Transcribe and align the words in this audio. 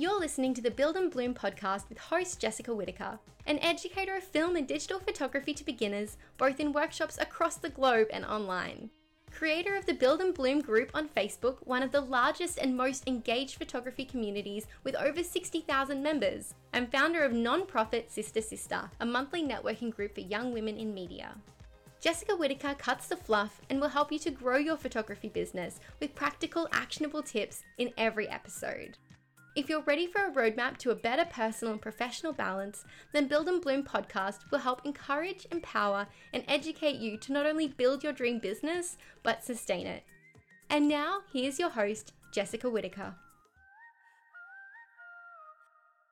You're 0.00 0.18
listening 0.18 0.54
to 0.54 0.62
the 0.62 0.70
Build 0.70 0.96
and 0.96 1.10
Bloom 1.10 1.34
podcast 1.34 1.90
with 1.90 1.98
host 1.98 2.40
Jessica 2.40 2.74
Whitaker, 2.74 3.18
an 3.44 3.58
educator 3.58 4.16
of 4.16 4.24
film 4.24 4.56
and 4.56 4.66
digital 4.66 4.98
photography 4.98 5.52
to 5.52 5.62
beginners, 5.62 6.16
both 6.38 6.58
in 6.58 6.72
workshops 6.72 7.18
across 7.20 7.56
the 7.56 7.68
globe 7.68 8.06
and 8.10 8.24
online. 8.24 8.88
Creator 9.30 9.76
of 9.76 9.84
the 9.84 9.92
Build 9.92 10.22
and 10.22 10.32
Bloom 10.32 10.62
group 10.62 10.90
on 10.94 11.10
Facebook, 11.10 11.58
one 11.64 11.82
of 11.82 11.92
the 11.92 12.00
largest 12.00 12.56
and 12.56 12.74
most 12.74 13.06
engaged 13.06 13.58
photography 13.58 14.06
communities 14.06 14.66
with 14.84 14.94
over 14.94 15.22
60,000 15.22 16.02
members, 16.02 16.54
and 16.72 16.90
founder 16.90 17.22
of 17.22 17.34
non-profit 17.34 18.10
Sister 18.10 18.40
Sister, 18.40 18.90
a 19.00 19.04
monthly 19.04 19.46
networking 19.46 19.94
group 19.94 20.14
for 20.14 20.22
young 20.22 20.54
women 20.54 20.78
in 20.78 20.94
media. 20.94 21.34
Jessica 22.00 22.34
Whitaker 22.34 22.74
cuts 22.78 23.08
the 23.08 23.18
fluff 23.18 23.60
and 23.68 23.78
will 23.78 23.88
help 23.88 24.10
you 24.10 24.18
to 24.20 24.30
grow 24.30 24.56
your 24.56 24.78
photography 24.78 25.28
business 25.28 25.78
with 26.00 26.14
practical, 26.14 26.68
actionable 26.72 27.22
tips 27.22 27.64
in 27.76 27.92
every 27.98 28.26
episode. 28.30 28.96
If 29.56 29.68
you're 29.68 29.82
ready 29.82 30.06
for 30.06 30.24
a 30.24 30.30
roadmap 30.30 30.76
to 30.78 30.90
a 30.90 30.94
better 30.94 31.24
personal 31.24 31.72
and 31.72 31.82
professional 31.82 32.32
balance, 32.32 32.84
then 33.12 33.26
Build 33.26 33.48
and 33.48 33.60
Bloom 33.60 33.82
podcast 33.82 34.48
will 34.52 34.60
help 34.60 34.86
encourage, 34.86 35.44
empower, 35.50 36.06
and 36.32 36.44
educate 36.46 37.00
you 37.00 37.16
to 37.18 37.32
not 37.32 37.46
only 37.46 37.66
build 37.66 38.04
your 38.04 38.12
dream 38.12 38.38
business, 38.38 38.96
but 39.24 39.42
sustain 39.42 39.88
it. 39.88 40.04
And 40.68 40.88
now, 40.88 41.22
here's 41.32 41.58
your 41.58 41.70
host, 41.70 42.12
Jessica 42.32 42.70
Whitaker. 42.70 43.16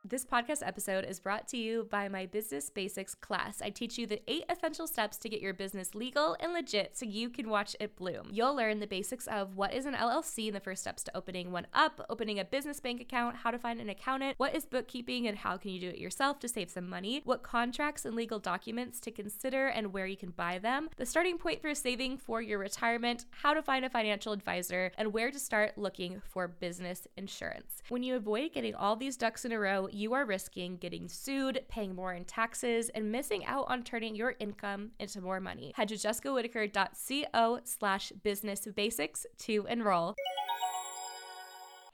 This 0.09 0.25
podcast 0.25 0.67
episode 0.67 1.05
is 1.05 1.21
brought 1.21 1.49
to 1.49 1.59
you 1.59 1.87
by 1.91 2.09
my 2.09 2.25
Business 2.25 2.71
Basics 2.71 3.15
class. 3.15 3.61
I 3.61 3.69
teach 3.69 3.99
you 3.99 4.07
the 4.07 4.23
eight 4.27 4.45
essential 4.49 4.87
steps 4.87 5.19
to 5.19 5.29
get 5.29 5.43
your 5.43 5.53
business 5.53 5.95
legal 5.95 6.35
and 6.41 6.55
legit 6.55 6.97
so 6.97 7.05
you 7.05 7.29
can 7.29 7.51
watch 7.51 7.77
it 7.79 7.95
bloom. 7.95 8.31
You'll 8.33 8.55
learn 8.55 8.81
the 8.81 8.87
basics 8.87 9.27
of 9.27 9.55
what 9.57 9.75
is 9.75 9.85
an 9.85 9.93
LLC 9.93 10.47
and 10.47 10.57
the 10.57 10.61
first 10.61 10.81
steps 10.81 11.03
to 11.05 11.15
opening 11.15 11.53
one 11.53 11.67
up, 11.75 12.07
opening 12.09 12.41
a 12.41 12.45
business 12.47 12.81
bank 12.81 13.03
account, 13.03 13.37
how 13.37 13.51
to 13.51 13.59
find 13.59 13.83
an 13.83 13.91
accountant, 13.91 14.39
what 14.39 14.57
is 14.57 14.65
bookkeeping 14.65 15.27
and 15.27 15.37
how 15.37 15.59
can 15.59 15.73
you 15.73 15.79
do 15.79 15.91
it 15.91 15.99
yourself 15.99 16.39
to 16.39 16.49
save 16.49 16.71
some 16.71 16.89
money, 16.89 17.21
what 17.25 17.43
contracts 17.43 18.07
and 18.07 18.17
legal 18.17 18.39
documents 18.39 19.01
to 19.01 19.11
consider 19.11 19.67
and 19.67 19.93
where 19.93 20.07
you 20.07 20.17
can 20.17 20.31
buy 20.31 20.59
them, 20.59 20.89
the 20.97 21.05
starting 21.05 21.37
point 21.37 21.61
for 21.61 21.75
saving 21.75 22.17
for 22.17 22.41
your 22.41 22.59
retirement, 22.59 23.27
how 23.43 23.53
to 23.53 23.61
find 23.61 23.85
a 23.85 23.91
financial 23.91 24.33
advisor, 24.33 24.91
and 24.97 25.13
where 25.13 25.31
to 25.31 25.39
start 25.39 25.77
looking 25.77 26.23
for 26.25 26.49
business 26.49 27.07
insurance. 27.19 27.83
When 27.91 28.03
you 28.03 28.17
avoid 28.17 28.55
getting 28.55 28.75
all 28.75 28.97
these 28.97 29.19
ducks 29.19 29.45
in 29.45 29.53
a 29.53 29.59
row, 29.59 29.87
you 29.99 30.15
are 30.15 30.25
risking 30.25 30.77
getting 30.77 31.09
sued, 31.09 31.61
paying 31.69 31.95
more 31.95 32.13
in 32.15 32.25
taxes, 32.25 32.89
and 32.91 33.11
missing 33.11 33.45
out 33.47 33.67
on 33.69 33.83
turning 33.83 34.15
your 34.15 34.37
income 34.39 34.93
into 35.01 35.21
more 35.21 35.41
money. 35.41 35.73
Head 35.75 35.89
to 35.89 35.97
jessicawhitaker.co 35.97 37.61
slash 37.65 38.13
business 38.23 38.69
basics 38.77 39.27
to 39.39 39.67
enroll. 39.69 40.15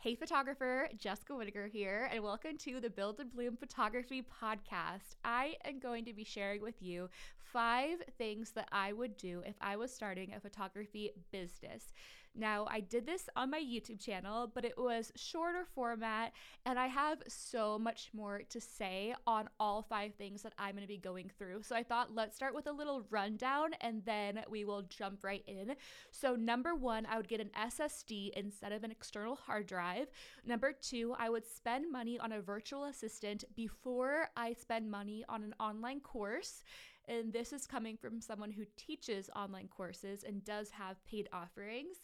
Hey, 0.01 0.15
photographer, 0.15 0.91
Jessica 0.99 1.35
Whitaker 1.35 1.67
here, 1.67 2.11
and 2.13 2.23
welcome 2.23 2.59
to 2.59 2.79
the 2.79 2.91
Build 2.91 3.21
and 3.21 3.33
Bloom 3.33 3.57
Photography 3.57 4.23
Podcast. 4.23 5.17
I 5.25 5.55
am 5.65 5.79
going 5.79 6.05
to 6.05 6.13
be 6.13 6.25
sharing 6.25 6.61
with 6.61 6.83
you 6.83 7.09
five 7.55 8.03
things 8.19 8.51
that 8.51 8.69
I 8.71 8.93
would 8.93 9.17
do 9.17 9.43
if 9.47 9.55
I 9.63 9.77
was 9.77 9.95
starting 9.95 10.35
a 10.35 10.41
photography 10.41 11.13
business. 11.33 11.95
Now, 12.37 12.67
I 12.69 12.81
did 12.81 13.07
this 13.07 13.29
on 13.37 13.51
my 13.51 13.61
YouTube 13.61 14.05
channel, 14.05 14.51
but 14.53 14.65
it 14.65 14.77
was 14.77 15.13
shorter 15.15 15.65
format, 15.73 16.33
and 16.67 16.81
I 16.81 16.89
have 16.89 17.23
so 17.29 17.79
much 17.79 18.11
more 18.13 18.43
to 18.51 18.61
say 18.61 19.15
on 19.25 19.49
all 19.61 19.83
five 19.83 20.15
things 20.15 20.43
that 20.43 20.53
I'm 20.59 20.73
going 20.73 20.83
to 20.83 20.89
be 20.89 20.99
going 20.99 21.31
through. 21.39 21.63
So 21.63 21.77
I 21.77 21.85
thought 21.85 22.15
let's 22.15 22.35
start 22.35 22.55
with 22.55 22.67
a 22.67 22.73
little 22.73 23.07
rundown 23.09 23.71
and 23.81 24.03
then 24.05 24.41
we 24.51 24.65
will 24.65 24.83
jump 24.83 25.23
right 25.23 25.45
in. 25.47 25.77
So, 26.11 26.35
number 26.35 26.75
one, 26.75 27.07
I 27.07 27.17
would 27.17 27.29
get 27.29 27.41
an 27.41 27.51
SSD 27.57 28.31
instead 28.33 28.73
of 28.73 28.83
an 28.83 28.91
external 28.91 29.37
hard 29.37 29.67
drive. 29.67 30.09
Number 30.45 30.73
two, 30.73 31.15
I 31.17 31.31
would 31.31 31.47
spend 31.47 31.93
money 31.93 32.19
on 32.19 32.33
a 32.33 32.41
virtual 32.41 32.85
assistant 32.85 33.45
before 33.55 34.29
I 34.37 34.55
spend 34.55 34.91
money 34.91 35.25
on 35.29 35.45
an 35.45 35.55
online 35.61 36.01
course. 36.01 36.65
And 37.07 37.33
this 37.33 37.53
is 37.53 37.67
coming 37.67 37.97
from 37.97 38.21
someone 38.21 38.51
who 38.51 38.65
teaches 38.77 39.29
online 39.37 39.69
courses 39.69 40.25
and 40.25 40.45
does 40.45 40.71
have 40.71 41.05
paid 41.05 41.29
offerings. 41.33 41.99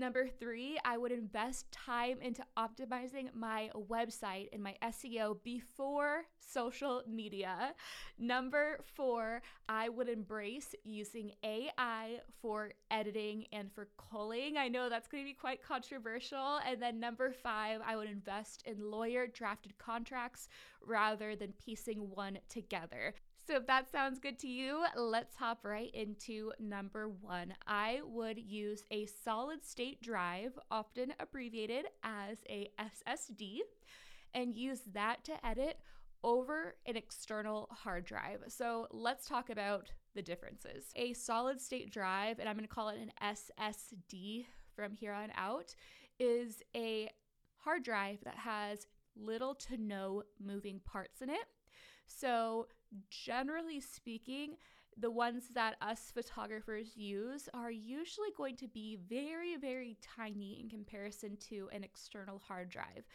Number 0.00 0.28
three, 0.28 0.78
I 0.82 0.96
would 0.96 1.12
invest 1.12 1.70
time 1.72 2.22
into 2.22 2.42
optimizing 2.56 3.34
my 3.34 3.68
website 3.76 4.48
and 4.50 4.62
my 4.62 4.74
SEO 4.82 5.36
before 5.42 6.22
social 6.38 7.02
media. 7.06 7.74
Number 8.18 8.80
four, 8.94 9.42
I 9.68 9.90
would 9.90 10.08
embrace 10.08 10.74
using 10.84 11.32
AI 11.44 12.20
for 12.40 12.72
editing 12.90 13.44
and 13.52 13.70
for 13.70 13.88
culling. 14.10 14.56
I 14.56 14.68
know 14.68 14.88
that's 14.88 15.06
going 15.06 15.22
to 15.22 15.28
be 15.28 15.34
quite 15.34 15.62
controversial. 15.62 16.60
And 16.66 16.80
then 16.80 16.98
number 16.98 17.30
five, 17.30 17.82
I 17.86 17.96
would 17.96 18.08
invest 18.08 18.62
in 18.64 18.90
lawyer 18.90 19.26
drafted 19.26 19.76
contracts 19.76 20.48
rather 20.82 21.36
than 21.36 21.52
piecing 21.62 21.98
one 22.14 22.38
together. 22.48 23.12
So, 23.50 23.56
if 23.56 23.66
that 23.66 23.90
sounds 23.90 24.20
good 24.20 24.38
to 24.40 24.46
you, 24.46 24.84
let's 24.94 25.34
hop 25.34 25.64
right 25.64 25.92
into 25.92 26.52
number 26.60 27.08
one. 27.08 27.52
I 27.66 27.98
would 28.04 28.38
use 28.38 28.84
a 28.92 29.06
solid 29.06 29.64
state 29.64 30.00
drive, 30.00 30.56
often 30.70 31.14
abbreviated 31.18 31.86
as 32.04 32.38
a 32.48 32.70
SSD, 32.78 33.58
and 34.34 34.54
use 34.54 34.82
that 34.92 35.24
to 35.24 35.44
edit 35.44 35.80
over 36.22 36.76
an 36.86 36.96
external 36.96 37.68
hard 37.72 38.04
drive. 38.04 38.38
So, 38.46 38.86
let's 38.92 39.26
talk 39.26 39.50
about 39.50 39.90
the 40.14 40.22
differences. 40.22 40.84
A 40.94 41.12
solid 41.14 41.60
state 41.60 41.90
drive, 41.90 42.38
and 42.38 42.48
I'm 42.48 42.54
going 42.54 42.68
to 42.68 42.72
call 42.72 42.90
it 42.90 43.00
an 43.00 43.10
SSD 43.20 44.46
from 44.76 44.92
here 44.92 45.12
on 45.12 45.30
out, 45.34 45.74
is 46.20 46.62
a 46.76 47.10
hard 47.56 47.82
drive 47.82 48.18
that 48.22 48.36
has 48.36 48.86
little 49.16 49.56
to 49.56 49.76
no 49.76 50.22
moving 50.40 50.78
parts 50.84 51.20
in 51.20 51.30
it. 51.30 51.48
So, 52.06 52.66
generally 53.10 53.80
speaking, 53.80 54.56
the 54.96 55.10
ones 55.10 55.48
that 55.54 55.76
us 55.80 56.10
photographers 56.12 56.96
use 56.96 57.48
are 57.54 57.70
usually 57.70 58.30
going 58.36 58.56
to 58.56 58.68
be 58.68 58.98
very, 59.08 59.56
very 59.56 59.96
tiny 60.16 60.60
in 60.60 60.68
comparison 60.68 61.36
to 61.48 61.68
an 61.72 61.84
external 61.84 62.38
hard 62.38 62.68
drive. 62.68 63.06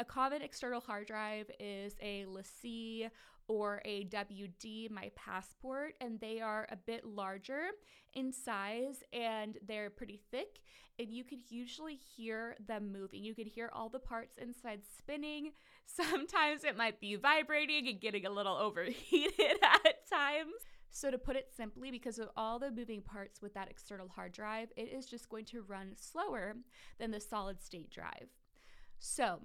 A 0.00 0.04
common 0.04 0.42
external 0.42 0.80
hard 0.80 1.06
drive 1.06 1.50
is 1.58 1.96
a 2.00 2.24
LaCie 2.26 3.10
or 3.48 3.80
a 3.84 4.04
WD, 4.04 4.90
my 4.90 5.10
passport, 5.16 5.94
and 6.00 6.20
they 6.20 6.40
are 6.40 6.66
a 6.70 6.76
bit 6.76 7.04
larger 7.04 7.68
in 8.14 8.32
size 8.32 9.02
and 9.12 9.58
they're 9.66 9.90
pretty 9.90 10.20
thick. 10.30 10.60
And 10.98 11.12
you 11.12 11.24
could 11.24 11.50
usually 11.50 11.94
hear 11.94 12.56
them 12.66 12.92
moving. 12.92 13.22
You 13.22 13.34
could 13.34 13.46
hear 13.46 13.70
all 13.72 13.88
the 13.88 14.00
parts 14.00 14.36
inside 14.36 14.80
spinning. 14.98 15.52
Sometimes 15.86 16.64
it 16.64 16.76
might 16.76 17.00
be 17.00 17.16
vibrating 17.16 17.88
and 17.88 18.00
getting 18.00 18.26
a 18.26 18.30
little 18.30 18.56
overheated 18.56 19.58
at 19.62 20.08
times. 20.10 20.52
So, 20.90 21.10
to 21.10 21.18
put 21.18 21.36
it 21.36 21.50
simply, 21.54 21.90
because 21.90 22.18
of 22.18 22.30
all 22.34 22.58
the 22.58 22.70
moving 22.70 23.02
parts 23.02 23.42
with 23.42 23.54
that 23.54 23.70
external 23.70 24.08
hard 24.08 24.32
drive, 24.32 24.70
it 24.74 24.88
is 24.88 25.06
just 25.06 25.28
going 25.28 25.44
to 25.46 25.62
run 25.62 25.92
slower 25.96 26.56
than 26.98 27.10
the 27.10 27.20
solid 27.20 27.62
state 27.62 27.90
drive. 27.90 28.28
So, 28.98 29.40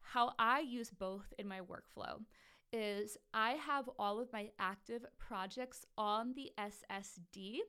how 0.00 0.32
I 0.38 0.60
use 0.60 0.90
both 0.90 1.32
in 1.38 1.46
my 1.46 1.60
workflow 1.60 2.20
is 2.76 3.16
I 3.32 3.52
have 3.52 3.88
all 3.98 4.20
of 4.20 4.32
my 4.32 4.50
active 4.58 5.04
projects 5.18 5.86
on 5.96 6.34
the 6.34 6.52
SSD 6.58 7.60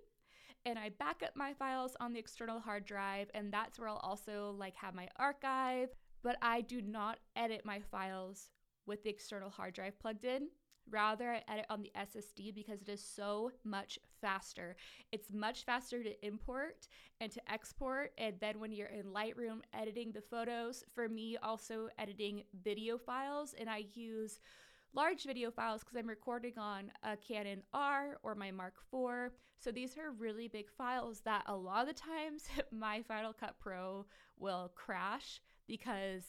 and 0.66 0.78
I 0.78 0.90
back 0.90 1.24
up 1.24 1.32
my 1.36 1.54
files 1.54 1.96
on 2.02 2.12
the 2.12 2.20
external 2.20 2.60
hard 2.60 2.86
drive 2.86 3.30
and 3.34 3.52
that's 3.52 3.80
where 3.80 3.88
I'll 3.88 3.98
also 4.04 4.54
like 4.60 4.76
have 4.76 4.94
my 4.94 5.08
archive, 5.16 5.90
but 6.24 6.36
I 6.42 6.62
do 6.62 6.82
not 6.82 7.20
edit 7.38 7.62
my 7.64 7.80
files 7.80 8.50
with 8.86 9.04
the 9.04 9.10
external 9.10 9.50
hard 9.50 9.74
drive 9.74 9.98
plugged 10.00 10.26
in. 10.26 10.50
Rather, 10.90 11.34
I 11.34 11.44
edit 11.52 11.66
on 11.70 11.82
the 11.82 11.92
SSD 11.98 12.54
because 12.54 12.82
it 12.82 12.90
is 12.90 13.04
so 13.04 13.52
much 13.64 14.00
faster. 14.22 14.76
It's 15.12 15.32
much 15.34 15.66
faster 15.66 16.02
to 16.02 16.26
import 16.26 16.88
and 17.20 17.32
to 17.32 17.52
export. 17.52 18.12
And 18.18 18.36
then 18.40 18.60
when 18.60 18.72
you're 18.72 18.88
in 18.88 19.08
Lightroom 19.08 19.60
editing 19.74 20.14
the 20.14 20.22
photos, 20.22 20.86
for 20.96 21.10
me, 21.10 21.36
also 21.44 21.90
editing 21.98 22.44
video 22.64 22.98
files, 22.98 23.54
and 23.60 23.70
I 23.70 23.84
use 23.96 24.40
large 24.94 25.24
video 25.24 25.52
files 25.52 25.82
because 25.82 25.98
I'm 25.98 26.08
recording 26.08 26.58
on 26.58 26.92
a 27.04 27.16
Canon 27.18 27.64
R 27.74 28.18
or 28.24 28.36
my 28.36 28.52
Mark 28.52 28.76
IV. 28.94 29.32
So 29.60 29.72
these 29.72 29.98
are 29.98 30.12
really 30.12 30.48
big 30.48 30.70
files 30.72 31.22
that 31.22 31.44
a 31.48 31.56
lot 31.56 31.88
of 31.88 31.96
the 31.96 32.02
times 32.02 32.44
my 32.72 33.02
Final 33.04 33.34
Cut 33.34 33.56
Pro 33.60 34.06
will 34.38 34.72
crash 34.76 35.42
because 35.68 36.24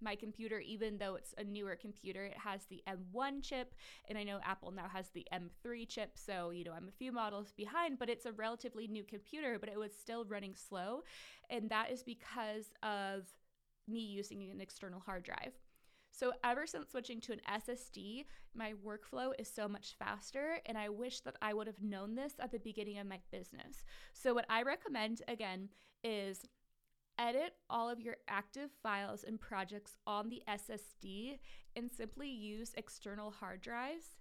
my 0.00 0.14
computer, 0.14 0.60
even 0.60 0.98
though 0.98 1.14
it's 1.14 1.34
a 1.38 1.44
newer 1.44 1.76
computer, 1.76 2.24
it 2.24 2.36
has 2.36 2.66
the 2.66 2.82
M1 2.86 3.42
chip, 3.42 3.74
and 4.08 4.18
I 4.18 4.24
know 4.24 4.40
Apple 4.44 4.70
now 4.70 4.88
has 4.88 5.08
the 5.10 5.26
M3 5.32 5.88
chip, 5.88 6.12
so 6.14 6.50
you 6.50 6.64
know 6.64 6.72
I'm 6.72 6.88
a 6.88 6.98
few 6.98 7.12
models 7.12 7.52
behind, 7.56 7.98
but 7.98 8.10
it's 8.10 8.26
a 8.26 8.32
relatively 8.32 8.86
new 8.86 9.04
computer, 9.04 9.58
but 9.58 9.68
it 9.68 9.78
was 9.78 9.92
still 9.94 10.24
running 10.26 10.54
slow, 10.54 11.02
and 11.48 11.70
that 11.70 11.90
is 11.90 12.02
because 12.02 12.66
of 12.82 13.24
me 13.88 14.00
using 14.00 14.50
an 14.50 14.60
external 14.60 15.00
hard 15.00 15.22
drive. 15.22 15.54
So, 16.16 16.32
ever 16.42 16.66
since 16.66 16.90
switching 16.90 17.20
to 17.22 17.34
an 17.34 17.42
SSD, 17.46 18.24
my 18.54 18.72
workflow 18.82 19.32
is 19.38 19.52
so 19.52 19.68
much 19.68 19.96
faster, 19.98 20.60
and 20.64 20.78
I 20.78 20.88
wish 20.88 21.20
that 21.20 21.36
I 21.42 21.52
would 21.52 21.66
have 21.66 21.82
known 21.82 22.14
this 22.14 22.32
at 22.40 22.50
the 22.50 22.58
beginning 22.58 22.96
of 22.96 23.06
my 23.06 23.20
business. 23.30 23.84
So, 24.14 24.32
what 24.32 24.46
I 24.48 24.62
recommend 24.62 25.20
again 25.28 25.68
is 26.02 26.46
edit 27.18 27.52
all 27.68 27.90
of 27.90 28.00
your 28.00 28.16
active 28.28 28.70
files 28.82 29.24
and 29.24 29.38
projects 29.38 29.98
on 30.06 30.30
the 30.30 30.42
SSD 30.48 31.38
and 31.76 31.92
simply 31.92 32.30
use 32.30 32.72
external 32.78 33.30
hard 33.30 33.60
drives 33.60 34.16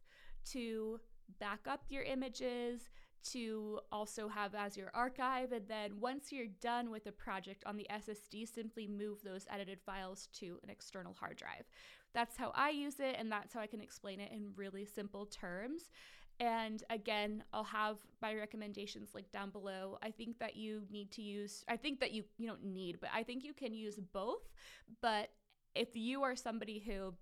to 0.52 1.00
back 1.40 1.62
up 1.66 1.86
your 1.88 2.04
images, 2.04 2.90
to 3.32 3.80
also 3.92 4.28
have 4.28 4.56
as 4.56 4.78
your 4.78 4.92
archive. 4.94 5.52
And 5.52 5.68
then 5.68 6.00
once 6.00 6.32
you're 6.32 6.48
done 6.62 6.92
with 6.92 7.08
a 7.08 7.12
project 7.12 7.64
on 7.66 7.78
the 7.78 7.88
SSD, 7.92 8.48
simply 8.48 8.88
move 8.88 9.22
those 9.24 9.46
edited 9.50 9.80
files 9.82 10.28
to 10.40 10.60
an 10.64 10.70
external 10.70 11.14
hard 11.14 11.38
drive. 11.38 11.66
That's 12.14 12.38
how 12.38 12.52
I 12.56 12.70
use 12.70 13.00
it, 13.00 13.16
and 13.20 13.32
that's 13.32 13.54
how 13.54 13.60
I 13.60 13.68
can 13.68 13.82
explain 13.82 14.20
it 14.20 14.32
in 14.32 14.54
really 14.56 14.86
simple 14.86 15.26
terms. 15.26 15.90
And 16.40 16.84
again, 16.90 17.44
I'll 17.54 17.64
have 17.64 17.98
my 18.22 18.36
recommendations 18.36 19.12
like 19.14 19.32
down 19.32 19.50
below. 19.52 19.98
I 20.04 20.12
think 20.12 20.40
that 20.40 20.56
you 20.56 20.84
need 20.92 21.12
to 21.12 21.22
use, 21.22 21.64
I 21.70 21.78
think 21.78 22.00
that 22.02 22.12
you, 22.12 22.24
you 22.38 22.48
don't 22.48 22.64
need, 22.64 23.00
but 23.00 23.10
I 23.14 23.24
think 23.24 23.44
you 23.44 23.54
can 23.54 23.74
use 23.74 24.00
both. 24.14 24.50
But 25.02 25.30
if 25.76 25.96
you 25.96 26.24
are 26.24 26.36
somebody 26.36 26.80
who, 26.86 27.14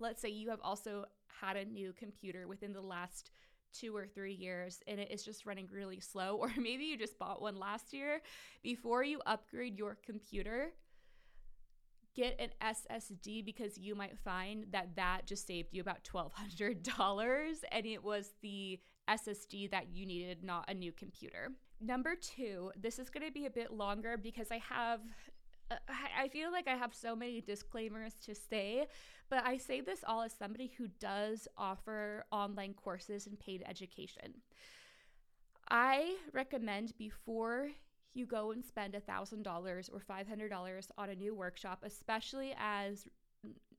let's 0.00 0.22
say 0.22 0.30
you 0.30 0.50
have 0.50 0.60
also 0.62 1.04
had 1.40 1.56
a 1.56 1.64
new 1.64 1.92
computer 1.92 2.46
within 2.46 2.72
the 2.72 2.80
last 2.80 3.30
two 3.72 3.96
or 3.96 4.06
three 4.06 4.34
years 4.34 4.80
and 4.86 5.00
it 5.00 5.10
is 5.10 5.24
just 5.24 5.46
running 5.46 5.68
really 5.72 6.00
slow, 6.00 6.36
or 6.40 6.50
maybe 6.56 6.84
you 6.84 6.96
just 6.96 7.18
bought 7.18 7.40
one 7.40 7.56
last 7.56 7.92
year, 7.92 8.20
before 8.62 9.02
you 9.02 9.20
upgrade 9.26 9.78
your 9.78 9.96
computer, 10.04 10.72
get 12.14 12.38
an 12.38 12.50
SSD 12.62 13.44
because 13.44 13.78
you 13.78 13.94
might 13.94 14.18
find 14.18 14.66
that 14.70 14.94
that 14.96 15.26
just 15.26 15.46
saved 15.46 15.68
you 15.72 15.80
about 15.80 16.04
$1,200 16.04 17.56
and 17.70 17.86
it 17.86 18.02
was 18.02 18.34
the 18.42 18.78
SSD 19.08 19.70
that 19.70 19.88
you 19.92 20.06
needed, 20.06 20.44
not 20.44 20.64
a 20.68 20.74
new 20.74 20.92
computer. 20.92 21.52
Number 21.80 22.14
two, 22.14 22.70
this 22.80 22.98
is 22.98 23.10
going 23.10 23.26
to 23.26 23.32
be 23.32 23.46
a 23.46 23.50
bit 23.50 23.72
longer 23.72 24.16
because 24.16 24.52
I 24.52 24.58
have 24.68 25.00
Uh, 25.72 25.92
I 26.18 26.28
feel 26.28 26.52
like 26.52 26.68
I 26.68 26.76
have 26.76 26.94
so 26.94 27.16
many 27.16 27.40
disclaimers 27.40 28.14
to 28.26 28.34
say, 28.34 28.86
but 29.30 29.44
I 29.46 29.56
say 29.56 29.80
this 29.80 30.04
all 30.06 30.22
as 30.22 30.32
somebody 30.32 30.72
who 30.76 30.88
does 31.00 31.48
offer 31.56 32.24
online 32.30 32.74
courses 32.74 33.26
and 33.26 33.38
paid 33.38 33.64
education. 33.66 34.42
I 35.70 36.16
recommend 36.32 36.96
before 36.98 37.70
you 38.14 38.26
go 38.26 38.50
and 38.50 38.62
spend 38.64 38.94
$1,000 38.94 39.90
or 39.92 40.00
$500 40.00 40.90
on 40.98 41.08
a 41.08 41.14
new 41.14 41.34
workshop, 41.34 41.82
especially 41.82 42.54
as 42.58 43.06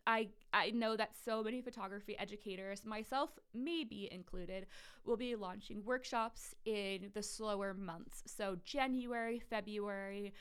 I 0.05 0.29
I 0.51 0.71
know 0.71 0.97
that 0.97 1.11
so 1.23 1.41
many 1.41 1.61
photography 1.61 2.17
educators, 2.19 2.83
myself 2.83 3.29
maybe 3.53 4.09
included, 4.11 4.65
will 5.05 5.15
be 5.15 5.35
launching 5.35 5.85
workshops 5.85 6.53
in 6.65 7.11
the 7.13 7.23
slower 7.23 7.73
months. 7.73 8.23
So 8.25 8.57
January, 8.65 9.39
February, 9.39 10.33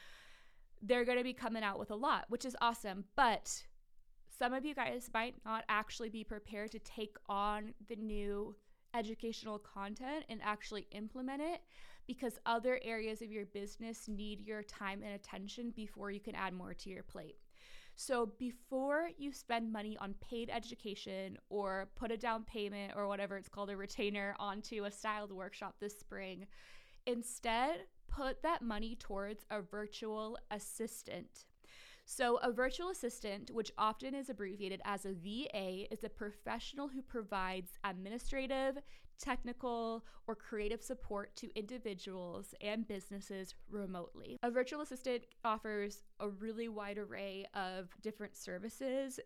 they're 0.82 1.05
going 1.05 1.19
to 1.19 1.25
be 1.25 1.32
coming 1.32 1.62
out 1.62 1.79
with 1.79 1.90
a 1.90 1.96
lot, 1.96 2.26
which 2.29 2.44
is 2.44 2.56
awesome. 2.61 3.05
But 3.17 3.62
some 4.38 4.52
of 4.52 4.64
you 4.64 4.75
guys 4.75 5.08
might 5.14 5.37
not 5.44 5.64
actually 5.69 6.08
be 6.08 6.25
prepared 6.25 6.73
to 6.73 6.79
take 6.81 7.17
on 7.29 7.73
the 7.88 7.96
new 7.96 8.56
educational 8.94 9.58
content 9.58 10.25
and 10.29 10.40
actually 10.43 10.87
implement 10.90 11.40
it 11.40 11.61
because 12.06 12.38
other 12.44 12.81
areas 12.82 13.23
of 13.23 13.31
your 13.31 13.46
business 13.46 14.08
need 14.08 14.40
your 14.40 14.62
time 14.62 15.02
and 15.05 15.14
attention 15.14 15.73
before 15.75 16.11
you 16.11 16.20
can 16.20 16.34
add 16.34 16.52
more 16.52 16.75
to 16.75 16.90
your 16.90 17.02
plate. 17.02 17.37
So, 17.94 18.32
before 18.38 19.11
you 19.19 19.32
spend 19.32 19.70
money 19.70 19.99
on 20.00 20.14
paid 20.14 20.50
education 20.50 21.37
or 21.50 21.90
put 21.94 22.11
a 22.11 22.17
down 22.17 22.44
payment 22.44 22.94
or 22.96 23.06
whatever 23.06 23.37
it's 23.37 23.50
called, 23.50 23.69
a 23.70 23.76
retainer 23.76 24.35
onto 24.38 24.85
a 24.85 24.90
styled 24.90 25.31
workshop 25.31 25.76
this 25.78 25.99
spring, 26.00 26.46
instead 27.06 27.81
put 28.12 28.43
that 28.43 28.62
money 28.62 28.97
towards 28.99 29.44
a 29.50 29.62
virtual 29.62 30.38
assistant. 30.50 31.47
So, 32.05 32.37
a 32.38 32.53
virtual 32.53 32.91
assistant, 32.91 33.50
which 33.53 33.73
often 33.79 34.14
is 34.14 34.29
abbreviated 34.29 34.82
as 34.85 35.06
a 35.06 35.12
VA, 35.12 35.93
is 35.93 36.05
a 36.05 36.09
professional 36.09 36.88
who 36.88 37.00
provides 37.00 37.79
administrative, 37.85 38.79
technical, 39.19 40.05
or 40.26 40.35
creative 40.35 40.82
support 40.82 41.35
to 41.37 41.56
individuals 41.56 42.55
and 42.61 42.87
businesses 42.88 43.55
remotely. 43.70 44.37
A 44.43 44.50
virtual 44.50 44.81
assistant 44.81 45.25
offers 45.44 46.03
a 46.19 46.29
really 46.29 46.69
wide 46.69 46.99
array 46.99 47.47
of 47.55 47.88
different 48.03 48.37
services 48.37 49.20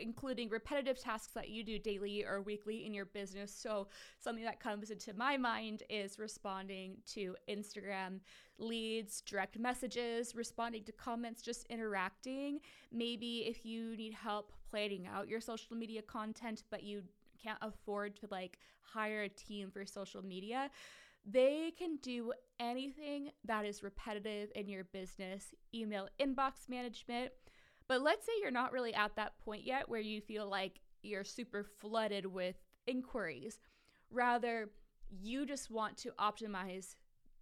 including 0.00 0.48
repetitive 0.48 0.98
tasks 0.98 1.32
that 1.34 1.48
you 1.48 1.64
do 1.64 1.78
daily 1.78 2.24
or 2.24 2.42
weekly 2.42 2.86
in 2.86 2.94
your 2.94 3.04
business. 3.04 3.52
So, 3.52 3.88
something 4.18 4.44
that 4.44 4.60
comes 4.60 4.90
into 4.90 5.14
my 5.14 5.36
mind 5.36 5.82
is 5.88 6.18
responding 6.18 6.96
to 7.12 7.36
Instagram 7.48 8.20
leads, 8.58 9.20
direct 9.22 9.58
messages, 9.58 10.34
responding 10.34 10.84
to 10.84 10.92
comments, 10.92 11.42
just 11.42 11.66
interacting. 11.66 12.60
Maybe 12.92 13.44
if 13.46 13.64
you 13.64 13.96
need 13.96 14.14
help 14.14 14.52
planning 14.70 15.06
out 15.06 15.28
your 15.28 15.40
social 15.40 15.76
media 15.76 16.02
content, 16.02 16.62
but 16.70 16.82
you 16.82 17.02
can't 17.42 17.58
afford 17.62 18.16
to 18.16 18.28
like 18.30 18.58
hire 18.80 19.22
a 19.22 19.28
team 19.28 19.70
for 19.70 19.84
social 19.84 20.24
media, 20.24 20.70
they 21.26 21.72
can 21.76 21.96
do 22.02 22.32
anything 22.60 23.30
that 23.44 23.64
is 23.64 23.82
repetitive 23.82 24.50
in 24.54 24.68
your 24.68 24.84
business 24.84 25.54
email 25.74 26.08
inbox 26.20 26.68
management 26.68 27.32
but 27.88 28.02
let's 28.02 28.24
say 28.26 28.32
you're 28.40 28.50
not 28.50 28.72
really 28.72 28.94
at 28.94 29.16
that 29.16 29.38
point 29.44 29.64
yet 29.64 29.88
where 29.88 30.00
you 30.00 30.20
feel 30.20 30.48
like 30.48 30.80
you're 31.02 31.24
super 31.24 31.64
flooded 31.80 32.26
with 32.26 32.56
inquiries. 32.86 33.58
Rather, 34.10 34.70
you 35.10 35.46
just 35.46 35.70
want 35.70 35.96
to 35.98 36.10
optimize 36.12 36.94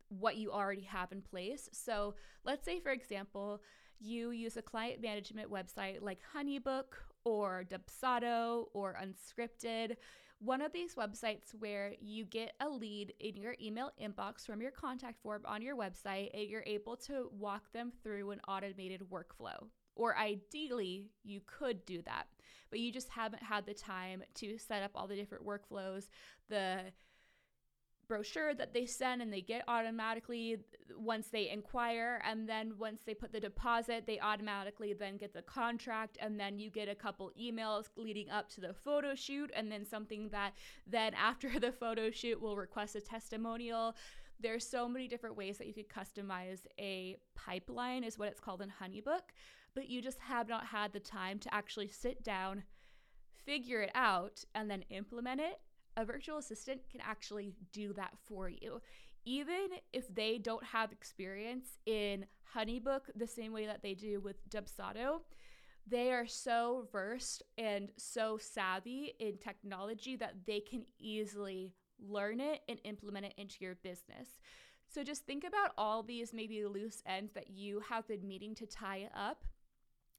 what 0.08 0.36
you 0.36 0.50
already 0.50 0.82
have 0.82 1.12
in 1.12 1.22
place. 1.22 1.68
So, 1.72 2.14
let's 2.44 2.64
say, 2.64 2.80
for 2.80 2.90
example, 2.90 3.62
you 3.98 4.30
use 4.30 4.56
a 4.56 4.62
client 4.62 5.00
management 5.00 5.50
website 5.50 6.02
like 6.02 6.18
Honeybook 6.34 6.96
or 7.24 7.64
Dubsado 7.70 8.66
or 8.74 8.98
Unscripted, 9.00 9.96
one 10.40 10.60
of 10.60 10.72
these 10.72 10.96
websites 10.96 11.54
where 11.60 11.94
you 12.00 12.24
get 12.24 12.52
a 12.60 12.68
lead 12.68 13.14
in 13.20 13.36
your 13.36 13.54
email 13.62 13.92
inbox 14.02 14.44
from 14.44 14.60
your 14.60 14.72
contact 14.72 15.22
form 15.22 15.42
on 15.44 15.62
your 15.62 15.76
website 15.76 16.30
and 16.34 16.48
you're 16.48 16.64
able 16.66 16.96
to 16.96 17.30
walk 17.38 17.72
them 17.72 17.92
through 18.02 18.32
an 18.32 18.40
automated 18.48 19.02
workflow. 19.02 19.68
Or 19.94 20.16
ideally, 20.16 21.10
you 21.22 21.40
could 21.46 21.84
do 21.84 22.02
that, 22.02 22.24
but 22.70 22.80
you 22.80 22.92
just 22.92 23.10
haven't 23.10 23.42
had 23.42 23.66
the 23.66 23.74
time 23.74 24.22
to 24.36 24.58
set 24.58 24.82
up 24.82 24.92
all 24.94 25.06
the 25.06 25.16
different 25.16 25.46
workflows, 25.46 26.08
the 26.48 26.92
brochure 28.12 28.54
that 28.54 28.74
they 28.74 28.84
send 28.84 29.22
and 29.22 29.32
they 29.32 29.40
get 29.40 29.64
automatically 29.68 30.58
once 30.98 31.28
they 31.28 31.48
inquire 31.48 32.20
and 32.26 32.46
then 32.46 32.74
once 32.78 33.00
they 33.06 33.14
put 33.14 33.32
the 33.32 33.40
deposit 33.40 34.04
they 34.06 34.20
automatically 34.20 34.92
then 34.92 35.16
get 35.16 35.32
the 35.32 35.40
contract 35.40 36.18
and 36.20 36.38
then 36.38 36.58
you 36.58 36.68
get 36.68 36.90
a 36.90 36.94
couple 36.94 37.30
emails 37.40 37.86
leading 37.96 38.28
up 38.28 38.50
to 38.50 38.60
the 38.60 38.74
photo 38.74 39.14
shoot 39.14 39.50
and 39.56 39.72
then 39.72 39.86
something 39.86 40.28
that 40.28 40.52
then 40.86 41.14
after 41.18 41.58
the 41.58 41.72
photo 41.72 42.10
shoot 42.10 42.38
will 42.38 42.56
request 42.56 42.96
a 42.96 43.00
testimonial. 43.00 43.94
There's 44.40 44.68
so 44.68 44.88
many 44.88 45.08
different 45.08 45.36
ways 45.36 45.56
that 45.56 45.66
you 45.66 45.72
could 45.72 45.88
customize 45.88 46.58
a 46.78 47.16
pipeline 47.34 48.04
is 48.04 48.18
what 48.18 48.28
it's 48.28 48.40
called 48.40 48.60
in 48.60 48.68
honeybook 48.70 49.30
but 49.74 49.88
you 49.88 50.02
just 50.02 50.20
have 50.20 50.48
not 50.48 50.66
had 50.66 50.92
the 50.92 51.00
time 51.00 51.38
to 51.38 51.52
actually 51.54 51.88
sit 51.88 52.22
down 52.22 52.62
figure 53.44 53.80
it 53.80 53.90
out 53.94 54.44
and 54.54 54.70
then 54.70 54.84
implement 54.90 55.40
it 55.40 55.60
a 55.96 56.04
virtual 56.04 56.38
assistant 56.38 56.80
can 56.90 57.00
actually 57.00 57.52
do 57.72 57.92
that 57.92 58.12
for 58.24 58.48
you. 58.48 58.80
Even 59.24 59.68
if 59.92 60.12
they 60.14 60.38
don't 60.38 60.64
have 60.64 60.90
experience 60.90 61.78
in 61.86 62.24
Honeybook 62.56 63.02
the 63.14 63.26
same 63.26 63.52
way 63.52 63.66
that 63.66 63.82
they 63.82 63.94
do 63.94 64.20
with 64.20 64.48
Dubsado, 64.48 65.20
they 65.86 66.12
are 66.12 66.26
so 66.26 66.88
versed 66.90 67.42
and 67.58 67.90
so 67.96 68.38
savvy 68.38 69.14
in 69.18 69.36
technology 69.36 70.16
that 70.16 70.34
they 70.46 70.60
can 70.60 70.84
easily 70.98 71.74
learn 72.00 72.40
it 72.40 72.60
and 72.68 72.78
implement 72.84 73.26
it 73.26 73.34
into 73.36 73.56
your 73.60 73.74
business. 73.76 74.40
So 74.88 75.02
just 75.02 75.24
think 75.24 75.44
about 75.44 75.72
all 75.78 76.02
these 76.02 76.32
maybe 76.32 76.64
loose 76.64 77.02
ends 77.06 77.32
that 77.32 77.50
you 77.50 77.80
have 77.88 78.06
been 78.08 78.26
meeting 78.26 78.54
to 78.56 78.66
tie 78.66 79.08
up 79.14 79.44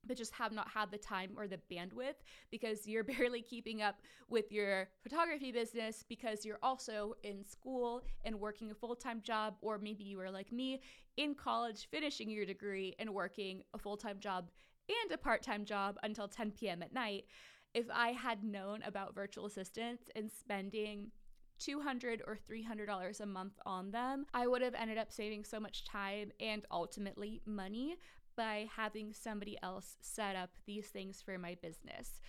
but 0.06 0.18
just 0.18 0.34
have 0.34 0.52
not 0.52 0.70
had 0.70 0.92
the 0.92 0.98
time 0.98 1.32
or 1.38 1.48
the 1.48 1.60
bandwidth 1.72 2.16
because 2.52 2.88
you're 2.88 3.04
barely 3.16 3.42
keeping 3.42 3.82
up 3.82 4.02
with 4.30 4.52
your 4.52 4.90
photography 5.02 5.52
business 5.52 6.04
because 6.08 6.46
you're 6.46 6.60
also 6.62 7.14
in 7.24 7.46
school 7.46 8.02
and 8.24 8.40
working 8.40 8.72
a 8.72 8.76
full 8.76 8.96
time 8.96 9.22
job, 9.22 9.56
or 9.62 9.78
maybe 9.78 10.04
you 10.04 10.20
are 10.20 10.32
like 10.32 10.52
me 10.52 10.82
in 11.18 11.36
college 11.36 11.88
finishing 11.92 12.30
your 12.30 12.46
degree 12.46 12.96
and 13.00 13.14
working 13.14 13.64
a 13.74 13.78
full 13.78 13.98
time 13.98 14.20
job 14.20 14.50
and 14.90 15.12
a 15.12 15.18
part 15.18 15.42
time 15.42 15.66
job 15.66 15.98
until 16.04 16.28
10 16.28 16.52
p.m. 16.52 16.84
at 16.84 16.94
night. 16.94 17.26
If 17.74 17.86
I 17.92 18.10
had 18.10 18.44
known 18.44 18.84
about 18.84 19.16
virtual 19.16 19.46
assistants 19.46 20.04
and 20.16 20.32
spending 20.32 21.12
200 21.60 22.22
or 22.28 22.36
300 22.36 22.86
dollars 22.86 23.20
a 23.22 23.26
month 23.26 23.54
on 23.66 23.92
them 23.92 24.26
i 24.34 24.48
would 24.48 24.62
have 24.62 24.74
ended 24.74 24.98
up 24.98 25.12
saving 25.12 25.44
so 25.44 25.60
much 25.60 25.86
time 25.86 26.32
and 26.40 26.66
ultimately 26.72 27.42
money 27.46 27.96
by 28.36 28.68
having 28.76 29.14
somebody 29.14 29.58
else 29.64 29.98
set 30.02 30.36
up 30.36 30.50
these 30.66 30.88
things 30.88 31.22
for 31.22 31.38
my 31.38 31.58
business. 31.62 32.20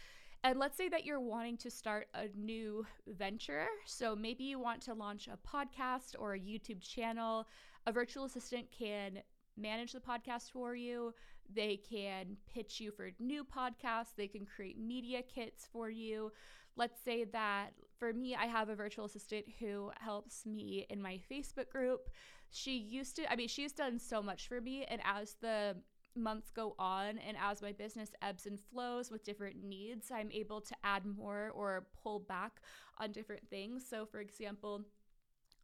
And 0.43 0.59
let's 0.59 0.77
say 0.77 0.91
that 0.91 1.07
you're 1.07 1.21
wanting 1.21 1.57
to 1.59 1.71
start 1.71 2.09
a 2.15 2.27
new 2.37 2.87
venture. 3.07 3.67
So 3.87 4.15
maybe 4.15 4.45
you 4.45 4.59
want 4.59 4.83
to 4.83 4.93
launch 4.95 5.27
a 5.27 5.39
podcast 5.39 6.15
or 6.19 6.35
a 6.35 6.39
YouTube 6.39 6.83
channel. 6.83 7.47
A 7.87 7.93
virtual 7.93 8.25
assistant 8.25 8.67
can 8.71 9.21
manage 9.57 9.93
the 9.93 10.01
podcast 10.01 10.51
for 10.53 10.75
you. 10.75 11.15
They 11.53 11.79
can 11.79 12.37
pitch 12.47 12.79
you 12.79 12.91
for 12.91 13.11
new 13.19 13.45
podcasts. 13.45 14.15
They 14.17 14.29
can 14.29 14.45
create 14.45 14.79
media 14.79 15.23
kits 15.23 15.67
for 15.73 15.89
you. 15.89 16.31
Let's 16.77 17.01
say 17.03 17.25
that 17.25 17.71
for 17.99 18.13
me, 18.13 18.35
I 18.35 18.47
have 18.47 18.69
a 18.69 18.75
virtual 18.75 19.05
assistant 19.05 19.47
who 19.61 19.93
helps 19.99 20.45
me 20.45 20.87
in 20.91 21.01
my 21.01 21.21
Facebook 21.31 21.71
group. 21.71 22.11
She 22.51 22.77
used 22.77 23.17
to, 23.17 23.31
I 23.31 23.37
mean, 23.37 23.49
she's 23.49 23.73
done 23.73 23.99
so 23.99 24.23
much 24.23 24.49
for 24.49 24.61
me. 24.61 24.85
And 24.85 25.01
as 25.05 25.37
the 25.41 25.77
months 26.16 26.50
go 26.50 26.75
on 26.78 27.18
and 27.18 27.37
as 27.40 27.62
my 27.62 27.73
business 27.73 28.11
ebbs 28.23 28.47
and 28.47 28.59
flows 28.61 29.11
with 29.11 29.25
different 29.25 29.62
needs, 29.62 30.11
I'm 30.11 30.30
able 30.33 30.61
to 30.61 30.75
add 30.85 31.04
more 31.04 31.50
or 31.54 31.87
pull 32.02 32.21
back 32.21 32.61
on 32.99 33.12
different 33.12 33.49
things. 33.50 33.85
So, 33.88 34.06
for 34.06 34.21
example, 34.21 34.83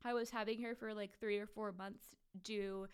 I 0.05 0.13
was 0.13 0.31
having 0.31 0.63
her 0.63 0.75
for 0.75 0.95
like 0.95 1.19
three 1.19 1.39
or 1.39 1.47
four 1.47 1.73
months 1.73 2.05
do 2.43 2.87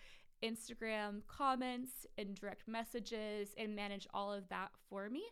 Instagram 0.42 1.22
comments 1.28 2.06
and 2.18 2.34
direct 2.34 2.68
messages 2.68 3.54
and 3.56 3.74
manage 3.74 4.06
all 4.12 4.32
of 4.32 4.48
that 4.48 4.70
for 4.88 5.08
me. 5.08 5.24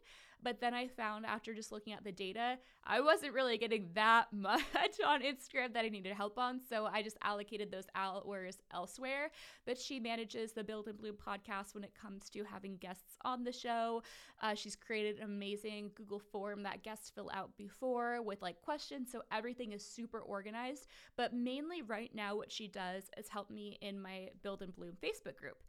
But 0.45 0.61
then 0.61 0.75
I 0.75 0.87
found 0.87 1.25
after 1.25 1.55
just 1.55 1.73
looking 1.73 1.95
at 1.95 2.05
the 2.05 2.13
data, 2.13 2.59
I 2.85 3.01
wasn't 3.01 3.33
really 3.33 3.57
getting 3.57 3.89
that 3.95 4.27
much 4.33 4.63
on 5.05 5.23
Instagram 5.23 5.73
that 5.73 5.85
I 5.85 5.89
needed 5.89 6.13
help 6.13 6.39
on. 6.39 6.61
So 6.69 6.85
I 6.85 7.03
just 7.03 7.17
allocated 7.23 7.73
those 7.73 7.87
hours 7.95 8.59
elsewhere. 8.73 9.31
But 9.67 9.81
she 9.81 9.99
manages 9.99 10.53
the 10.53 10.63
Build 10.63 10.87
and 10.87 10.99
Bloom 10.99 11.17
podcast 11.17 11.75
when 11.75 11.83
it 11.83 11.95
comes 12.01 12.29
to 12.31 12.45
having 12.45 12.77
guests 12.77 13.17
on 13.25 13.43
the 13.43 13.53
show. 13.53 14.03
Uh, 14.43 14.55
she's 14.55 14.77
created 14.77 15.17
an 15.17 15.25
amazing 15.25 15.91
Google 15.95 16.21
form 16.21 16.63
that 16.65 16.83
guests 16.83 17.11
fill 17.11 17.31
out 17.33 17.57
before 17.57 18.21
with 18.21 18.43
like 18.43 18.61
questions. 18.61 19.11
So 19.11 19.23
everything 19.33 19.73
is 19.73 19.85
super 19.85 20.21
organized. 20.21 20.87
But 21.17 21.33
mainly 21.33 21.81
right 21.81 22.15
now, 22.15 22.37
what 22.37 22.53
she 22.53 22.69
does 22.69 23.05
is 23.17 23.29
help 23.29 23.51
me 23.51 23.79
in 23.81 23.99
my 23.99 24.29
Build 24.43 24.61
and 24.61 24.75
Bloom 24.75 24.99
Facebook 25.03 25.37
group. 25.37 25.65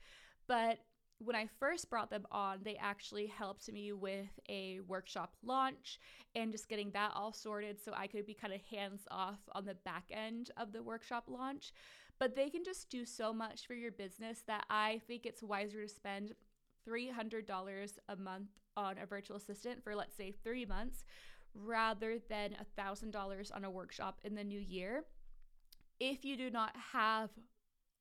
But 0.48 0.80
when 1.20 1.36
I 1.36 1.48
first 1.60 1.90
brought 1.90 2.10
them 2.10 2.26
on, 2.32 2.60
they 2.64 2.76
actually 2.76 3.28
helped 3.28 3.72
me 3.72 3.94
with 3.94 4.40
a 4.50 4.82
workshop 4.88 5.36
launch 5.44 6.00
and 6.36 6.52
just 6.52 6.68
getting 6.68 6.92
that 6.92 7.12
all 7.16 7.32
sorted 7.32 7.80
so 7.82 7.94
I 7.96 8.08
could 8.08 8.26
be 8.26 8.34
kind 8.34 8.54
of 8.54 8.62
hands 8.70 9.08
off 9.10 9.40
on 9.54 9.66
the 9.66 9.76
back 9.76 10.06
end 10.12 10.52
of 10.58 10.74
the 10.74 10.84
workshop 10.84 11.26
launch. 11.28 11.74
But 12.20 12.36
they 12.36 12.50
can 12.50 12.64
just 12.64 12.90
do 12.90 13.06
so 13.06 13.34
much 13.34 13.66
for 13.66 13.74
your 13.74 13.92
business 13.92 14.44
that 14.48 14.66
I 14.70 15.02
think 15.08 15.26
it's 15.26 15.44
wiser 15.44 15.84
to 15.84 15.90
spend 15.90 16.34
$300 16.88 17.92
a 18.10 18.16
month 18.16 18.50
on 18.78 18.98
a 18.98 19.06
virtual 19.06 19.38
assistant 19.38 19.84
for, 19.84 19.96
let's 19.96 20.16
say, 20.16 20.32
three 20.32 20.66
months 20.66 21.04
rather 21.54 22.20
than 22.30 22.56
$1,000 22.78 23.56
on 23.56 23.64
a 23.64 23.72
workshop 23.72 24.20
in 24.24 24.36
the 24.36 24.44
new 24.44 24.60
year. 24.60 25.06
If 26.00 26.26
you 26.26 26.36
do 26.36 26.50
not 26.50 26.76
have 26.94 27.30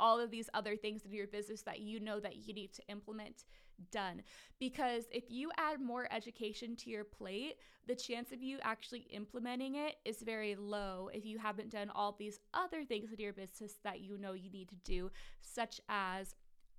all 0.01 0.21
of 0.21 0.31
these 0.31 0.49
other 0.55 0.77
things 0.77 1.05
in 1.05 1.13
your 1.13 1.27
business 1.27 1.63
that 1.63 1.81
you 1.81 2.01
know 2.01 2.21
that 2.21 2.47
you 2.47 2.55
need 2.55 2.73
to 2.75 2.83
implement 2.89 3.45
done. 3.91 4.23
Because 4.61 5.05
if 5.11 5.25
you 5.31 5.51
add 5.59 5.81
more 5.81 6.07
education 6.13 6.77
to 6.77 6.91
your 6.91 7.05
plate 7.05 7.57
the 7.87 7.95
chance 7.95 8.33
of 8.33 8.43
you 8.43 8.59
actually 8.63 9.07
implementing 9.11 9.75
it 9.75 9.97
is 10.05 10.23
very 10.23 10.55
low 10.55 11.11
if 11.13 11.27
you 11.27 11.39
haven't 11.39 11.71
done 11.71 11.91
all 11.95 12.17
these 12.19 12.39
other 12.55 12.83
things 12.85 13.13
in 13.13 13.19
your 13.19 13.33
business 13.33 13.75
that 13.85 14.01
you 14.01 14.17
know 14.17 14.33
you 14.33 14.51
need 14.51 14.69
to 14.69 14.77
do 14.85 15.11
such 15.43 15.81
as 15.89 16.35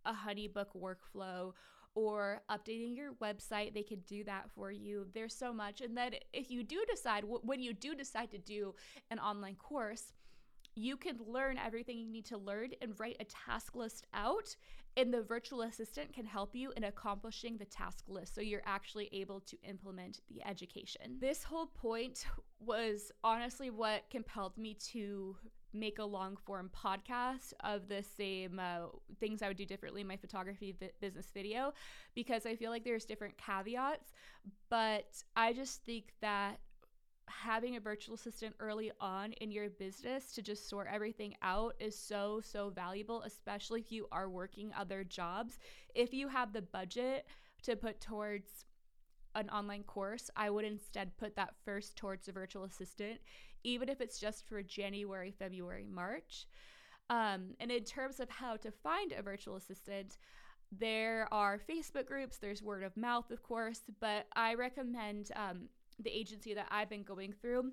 a 0.06 0.14
honeybook 0.14 0.68
workflow 0.76 1.54
or 1.94 2.42
updating 2.52 2.96
your 2.96 3.14
website. 3.22 3.74
They 3.74 3.84
can 3.84 4.00
do 4.02 4.24
that 4.26 4.50
for 4.54 4.72
you. 4.72 5.08
There's 5.14 5.34
so 5.34 5.54
much. 5.54 5.80
And 5.82 5.96
then 5.96 6.16
if 6.34 6.52
you 6.52 6.64
do 6.64 6.84
decide 6.90 7.24
when 7.26 7.62
you 7.62 7.74
do 7.74 7.96
decide 7.96 8.32
to 8.32 8.38
do 8.38 8.76
an 9.10 9.20
online 9.20 9.56
course 9.56 10.12
you 10.76 10.98
can 10.98 11.18
learn 11.26 11.58
everything 11.58 11.98
you 11.98 12.10
need 12.10 12.26
to 12.26 12.38
learn 12.38 12.72
and 12.82 13.00
write 13.00 13.18
a 13.20 13.26
task 13.26 13.76
list 13.76 14.06
out 14.14 14.56
and 14.98 15.14
the 15.14 15.22
virtual 15.22 15.62
assistant 15.62 16.14
can 16.14 16.26
help 16.26 16.56
you 16.56 16.72
in 16.78 16.86
accomplishing 16.86 17.58
the 17.58 17.66
task 17.66 18.06
list 18.08 18.34
so 18.34 18.42
you're 18.42 18.62
actually 18.66 19.10
able 19.12 19.42
to 19.42 19.58
implement 19.64 20.22
the 20.30 20.46
education. 20.48 21.18
This 21.20 21.44
whole 21.44 21.68
point 21.68 22.26
was 22.60 23.12
honestly 23.24 23.70
what 23.70 24.10
compelled 24.10 24.58
me 24.58 24.74
to 24.92 25.36
make 25.74 26.00
a 26.00 26.06
long 26.06 26.38
form 26.38 26.72
podcast 26.74 27.54
of 27.62 27.90
the 27.90 28.02
same 28.02 28.60
uh, 28.60 28.88
things 29.20 29.42
I 29.42 29.50
would 29.50 29.58
do 29.58 29.66
differently 29.66 30.02
in 30.02 30.08
my 30.08 30.16
photography 30.16 30.74
vi- 30.80 30.92
business 31.02 31.28
video 31.34 31.74
because 32.14 32.46
I 32.46 32.56
feel 32.56 32.72
like 32.72 32.86
there's 32.86 33.04
different 33.04 33.38
caveats, 33.38 34.14
but 34.70 35.24
I 35.36 35.52
just 35.52 35.84
think 35.84 36.14
that 36.22 36.60
having 37.28 37.76
a 37.76 37.80
virtual 37.80 38.16
assistant 38.16 38.56
early 38.60 38.92
on 39.00 39.34
in 39.34 39.52
your 39.52 39.70
business 39.70 40.32
to 40.34 40.42
just 40.42 40.70
sort 40.70 40.88
everything 40.92 41.36
out 41.42 41.76
is 41.80 41.98
so 41.98 42.42
so 42.44 42.70
valuable 42.70 43.22
especially 43.24 43.82
if 43.82 43.92
you 43.92 44.08
are 44.12 44.30
working 44.30 44.72
other 44.78 45.04
jobs. 45.04 45.58
If 45.94 46.14
you 46.14 46.28
have 46.28 46.54
the 46.54 46.62
budget 46.62 47.26
to 47.64 47.76
put 47.76 48.00
towards 48.00 48.66
an 49.34 49.50
online 49.50 49.84
course 49.84 50.30
i 50.36 50.50
would 50.50 50.64
instead 50.66 51.18
put 51.18 51.36
that 51.36 51.54
first 51.66 51.98
towards 51.98 52.28
a 52.28 52.32
virtual 52.32 52.64
assistant 52.64 53.20
even 53.64 53.90
if 53.90 54.00
it's 54.00 54.20
just 54.20 54.48
for 54.48 54.62
january 54.62 55.32
february 55.38 55.86
march. 55.92 56.48
Um, 57.08 57.54
and 57.60 57.72
in 57.72 57.84
terms 57.84 58.20
of 58.20 58.30
how 58.30 58.56
to 58.58 58.72
find 58.72 59.12
a 59.12 59.22
virtual 59.22 59.58
assistant 59.58 60.18
there 60.72 61.28
are 61.32 61.60
facebook 61.70 62.06
groups 62.08 62.38
there's 62.38 62.64
word 62.64 62.84
of 62.84 62.98
mouth 62.98 63.30
of 63.30 63.44
course 63.44 63.82
but 64.00 64.26
i 64.36 64.56
recommend 64.56 65.32
um, 65.36 65.70
the 66.00 66.10
agency 66.10 66.54
that 66.54 66.68
I've 66.70 66.90
been 66.90 67.04
going 67.04 67.34
through, 67.34 67.72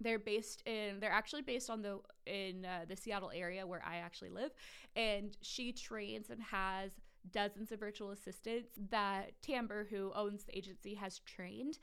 they're 0.00 0.18
based 0.18 0.62
in 0.66 0.98
they're 0.98 1.12
actually 1.12 1.42
based 1.42 1.70
on 1.70 1.82
the 1.82 1.98
in 2.26 2.64
uh, 2.64 2.84
the 2.88 2.96
Seattle 2.96 3.30
area 3.34 3.66
where 3.66 3.82
I 3.86 3.96
actually 3.96 4.30
live 4.30 4.50
and 4.96 5.36
she 5.42 5.72
trains 5.72 6.30
and 6.30 6.42
has 6.42 6.92
dozens 7.30 7.70
of 7.70 7.80
virtual 7.80 8.10
assistants 8.10 8.70
that 8.90 9.32
Tamber 9.42 9.86
who 9.90 10.10
owns 10.14 10.44
the 10.44 10.56
agency 10.56 10.94
has 10.94 11.18
trained. 11.20 11.78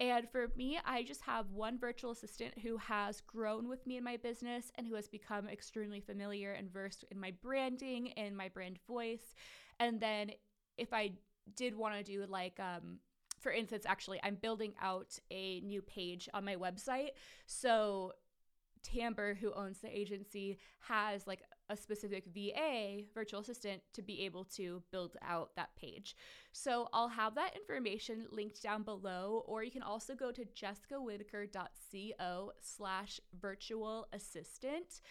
And 0.00 0.30
for 0.30 0.50
me 0.56 0.78
I 0.84 1.02
just 1.02 1.20
have 1.22 1.50
one 1.50 1.78
virtual 1.78 2.10
assistant 2.10 2.58
who 2.60 2.78
has 2.78 3.20
grown 3.20 3.68
with 3.68 3.86
me 3.86 3.98
in 3.98 4.04
my 4.04 4.16
business 4.16 4.72
and 4.76 4.86
who 4.86 4.94
has 4.94 5.08
become 5.08 5.48
extremely 5.48 6.00
familiar 6.00 6.52
and 6.52 6.72
versed 6.72 7.04
in 7.10 7.20
my 7.20 7.32
branding 7.42 8.12
and 8.12 8.36
my 8.36 8.48
brand 8.48 8.78
voice. 8.86 9.34
And 9.78 10.00
then 10.00 10.30
if 10.78 10.92
I 10.92 11.12
did 11.54 11.74
want 11.76 11.94
to 11.94 12.02
do 12.02 12.24
like 12.28 12.58
um 12.60 12.98
for 13.40 13.52
instance, 13.52 13.84
actually, 13.86 14.20
I'm 14.22 14.36
building 14.36 14.74
out 14.80 15.18
a 15.30 15.60
new 15.60 15.82
page 15.82 16.28
on 16.34 16.44
my 16.44 16.56
website. 16.56 17.10
So 17.46 18.12
Tamber, 18.82 19.34
who 19.34 19.52
owns 19.52 19.78
the 19.78 19.96
agency, 19.96 20.58
has 20.80 21.24
like 21.26 21.42
a 21.68 21.76
specific 21.76 22.24
VA, 22.32 23.02
virtual 23.12 23.40
assistant, 23.40 23.82
to 23.92 24.00
be 24.02 24.24
able 24.24 24.44
to 24.44 24.82
build 24.90 25.16
out 25.22 25.50
that 25.56 25.76
page. 25.76 26.16
So 26.52 26.88
I'll 26.92 27.08
have 27.08 27.34
that 27.34 27.56
information 27.56 28.26
linked 28.30 28.62
down 28.62 28.84
below, 28.84 29.44
or 29.46 29.62
you 29.62 29.70
can 29.70 29.82
also 29.82 30.14
go 30.14 30.32
to 30.32 30.44
jessicawhitaker.co 30.44 32.52
slash 32.60 33.20
virtual 33.38 34.06
assistant 34.12 35.02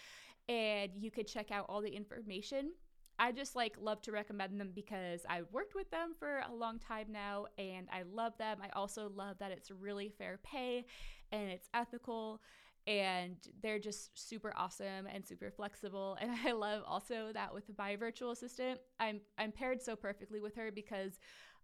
and 0.49 0.91
you 0.95 1.11
could 1.11 1.27
check 1.27 1.51
out 1.51 1.65
all 1.67 1.81
the 1.81 1.93
information. 1.93 2.71
I 3.19 3.31
just 3.31 3.55
like 3.55 3.75
love 3.79 4.01
to 4.03 4.11
recommend 4.11 4.59
them 4.59 4.71
because 4.75 5.25
I've 5.27 5.51
worked 5.51 5.75
with 5.75 5.89
them 5.89 6.13
for 6.17 6.43
a 6.49 6.53
long 6.53 6.79
time 6.79 7.07
now 7.11 7.47
and 7.57 7.87
I 7.91 8.03
love 8.03 8.37
them. 8.37 8.59
I 8.61 8.69
also 8.77 9.09
love 9.15 9.37
that 9.39 9.51
it's 9.51 9.71
really 9.71 10.09
fair 10.09 10.39
pay 10.43 10.85
and 11.31 11.49
it's 11.49 11.67
ethical 11.73 12.41
and 12.85 13.35
they're 13.61 13.79
just 13.79 14.17
super 14.29 14.53
awesome 14.55 15.07
and 15.11 15.25
super 15.25 15.51
flexible 15.51 16.17
and 16.21 16.31
I 16.45 16.51
love 16.51 16.83
also 16.85 17.31
that 17.33 17.53
with 17.53 17.65
my 17.77 17.95
virtual 17.95 18.31
assistant 18.31 18.79
I'm 18.99 19.21
I'm 19.37 19.51
paired 19.51 19.81
so 19.81 19.95
perfectly 19.95 20.39
with 20.39 20.55
her 20.55 20.71
because 20.71 21.19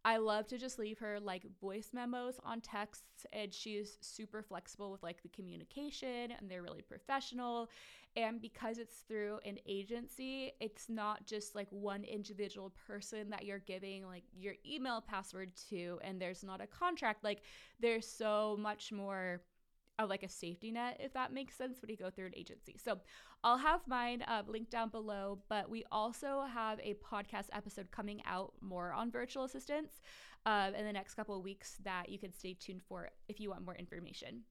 I 0.06 0.18
love 0.18 0.48
to 0.48 0.58
just 0.58 0.80
leave 0.80 1.00
her 1.00 1.20
like 1.20 1.46
voice 1.62 1.92
memos 1.94 2.36
on 2.44 2.60
texts, 2.60 3.26
and 3.32 3.54
she's 3.54 3.98
super 4.02 4.42
flexible 4.42 4.92
with 4.92 5.02
like 5.02 5.22
the 5.24 5.30
communication, 5.30 6.32
and 6.32 6.50
they're 6.50 6.62
really 6.62 6.82
professional. 6.82 7.70
And 8.16 8.40
because 8.40 8.78
it's 8.78 8.98
through 9.08 9.40
an 9.44 9.58
agency, 9.66 10.54
it's 10.60 10.88
not 10.88 11.26
just 11.26 11.56
like 11.56 11.68
one 11.72 12.04
individual 12.04 12.72
person 12.88 13.32
that 13.32 13.46
you're 13.46 13.60
giving 13.60 14.06
like 14.06 14.24
your 14.38 14.54
email 14.66 15.02
password 15.02 15.52
to, 15.70 16.00
and 16.04 16.22
there's 16.22 16.44
not 16.44 16.62
a 16.62 16.68
contract. 16.68 17.24
Like, 17.24 17.42
there's 17.80 18.08
so 18.08 18.56
much 18.60 18.92
more 18.92 19.42
of 20.00 20.10
like 20.10 20.24
a 20.24 20.30
safety 20.30 20.72
net, 20.72 20.98
if 21.00 21.14
that 21.14 21.34
makes 21.34 21.56
sense, 21.56 21.82
when 21.82 21.90
you 21.90 21.98
go 21.98 22.10
through 22.10 22.28
an 22.28 22.36
agency. 22.36 22.76
So 22.84 23.00
I'll 23.44 23.58
have 23.58 23.82
mine 23.88 24.24
uh, 24.24 24.44
linked 24.48 24.72
down 24.72 24.90
below, 24.90 25.40
but 25.50 25.70
we 25.70 25.84
also 25.92 26.46
have 26.52 26.80
a 26.80 26.96
podcast 26.96 27.48
episode 27.52 27.92
coming 27.92 28.22
out 28.26 28.54
more 28.62 28.92
on 28.94 29.12
virtual 29.12 29.44
assistants 29.44 30.02
uh, 30.46 30.72
in 30.78 30.86
the 30.86 30.94
next 30.94 31.16
couple 31.16 31.38
of 31.38 31.44
weeks 31.44 31.78
that 31.84 32.10
you 32.10 32.18
can 32.18 32.34
stay 32.34 32.54
tuned 32.54 32.82
for 32.82 33.10
if 33.28 33.40
you 33.40 33.50
want 33.50 33.66
more 33.66 33.76
information. 33.76 34.44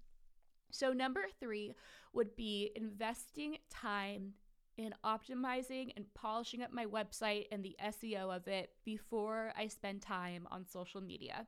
So, 0.73 0.93
number 0.93 1.25
three 1.39 1.75
would 2.13 2.35
be 2.35 2.73
investing 2.75 3.59
time 3.71 4.33
in 4.79 4.95
optimizing 5.05 5.93
and 5.97 6.07
polishing 6.15 6.63
up 6.63 6.73
my 6.73 6.87
website 6.87 7.45
and 7.53 7.63
the 7.63 7.77
SEO 7.81 8.35
of 8.35 8.49
it 8.49 8.71
before 8.85 9.53
I 9.57 9.69
spend 9.69 10.01
time 10.01 10.49
on 10.51 10.67
social 10.67 11.03
media 11.03 11.47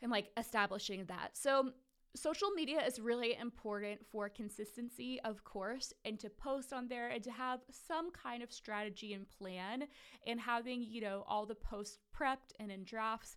and 0.00 0.12
like 0.12 0.30
establishing 0.36 1.04
that. 1.06 1.36
So, 1.36 1.72
social 2.14 2.50
media 2.50 2.80
is 2.86 3.00
really 3.00 3.36
important 3.36 4.00
for 4.10 4.28
consistency, 4.28 5.20
of 5.24 5.42
course, 5.44 5.92
and 6.04 6.18
to 6.20 6.30
post 6.30 6.72
on 6.72 6.86
there 6.86 7.08
and 7.08 7.22
to 7.24 7.30
have 7.32 7.60
some 7.70 8.12
kind 8.12 8.42
of 8.42 8.52
strategy 8.52 9.12
and 9.12 9.26
plan 9.28 9.84
and 10.26 10.40
having, 10.40 10.82
you 10.82 11.00
know, 11.00 11.24
all 11.28 11.46
the 11.46 11.54
posts 11.54 11.98
prepped 12.16 12.52
and 12.60 12.70
in 12.70 12.84
drafts. 12.84 13.36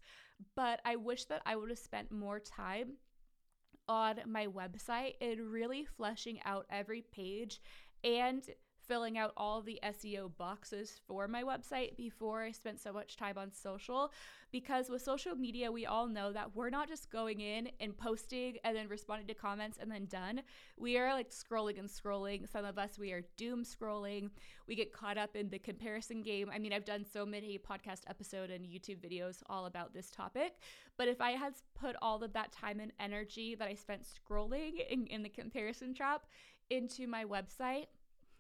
But 0.56 0.82
I 0.86 0.98
wish 0.98 1.26
that 1.26 1.42
I 1.46 1.56
would 1.56 1.70
have 1.70 1.80
spent 1.80 2.12
more 2.12 2.40
time 2.40 2.94
on 3.88 4.16
my 4.26 4.48
website 4.48 5.16
and 5.22 5.52
really 5.52 5.86
fleshing 5.98 6.40
out 6.46 6.66
every 6.70 7.04
page 7.14 7.62
and 8.04 8.44
filling 8.88 9.18
out 9.18 9.34
all 9.38 9.62
the 9.62 9.80
SEO 9.84 10.36
boxes 10.38 11.00
for 11.08 11.28
my 11.28 11.44
website 11.44 11.96
before 11.96 12.44
I 12.44 12.52
spent 12.52 12.80
so 12.80 12.94
much 12.94 13.18
time 13.18 13.38
on 13.38 13.52
social. 13.52 14.12
Because 14.52 14.90
with 14.90 15.02
social 15.02 15.36
media, 15.36 15.72
we 15.72 15.86
all 15.86 16.08
know 16.08 16.32
that 16.32 16.56
we're 16.56 16.70
not 16.70 16.88
just 16.88 17.12
going 17.12 17.42
in 17.42 17.70
and 17.80 17.98
posting 17.98 18.58
and 18.64 18.76
then 18.76 18.88
responding 18.88 19.28
to 19.28 19.34
comments 19.34 19.80
and 19.82 19.90
then 19.90 20.06
done. 20.06 20.42
We 20.78 20.98
are 20.98 21.14
like 21.14 21.32
scrolling 21.32 21.80
and 21.80 21.90
scrolling. 21.90 22.48
Some 22.48 22.64
of 22.64 22.78
us, 22.78 23.00
we 23.00 23.12
are 23.14 23.24
doom 23.36 23.64
scrolling. 23.64 24.30
We 24.68 24.76
get 24.76 24.94
caught 24.94 25.18
up 25.18 25.36
in 25.36 25.50
the 25.50 25.58
comparison 25.58 26.22
game. 26.22 26.52
I 26.54 26.60
mean, 26.60 26.72
I've 26.72 26.86
done 26.86 27.04
so 27.04 27.26
many 27.26 27.58
podcast 27.58 28.02
episode 28.08 28.52
and 28.52 28.66
YouTube 28.66 29.00
videos 29.00 29.42
all 29.50 29.66
about 29.66 29.94
this 29.94 30.12
topic. 30.12 30.54
But 30.98 31.08
if 31.08 31.20
I 31.20 31.32
had 31.32 31.54
put 31.74 31.96
all 32.02 32.24
of 32.24 32.34
that 32.34 32.52
time 32.52 32.80
and 32.80 32.92
energy 33.00 33.56
that 33.56 33.68
I 33.68 33.74
spent 33.74 34.04
scrolling 34.04 34.74
in, 34.90 35.08
in 35.08 35.24
the 35.24 35.30
comparison 35.30 35.94
trap 35.94 36.26
into 36.70 37.08
my 37.08 37.26
website, 37.26 37.88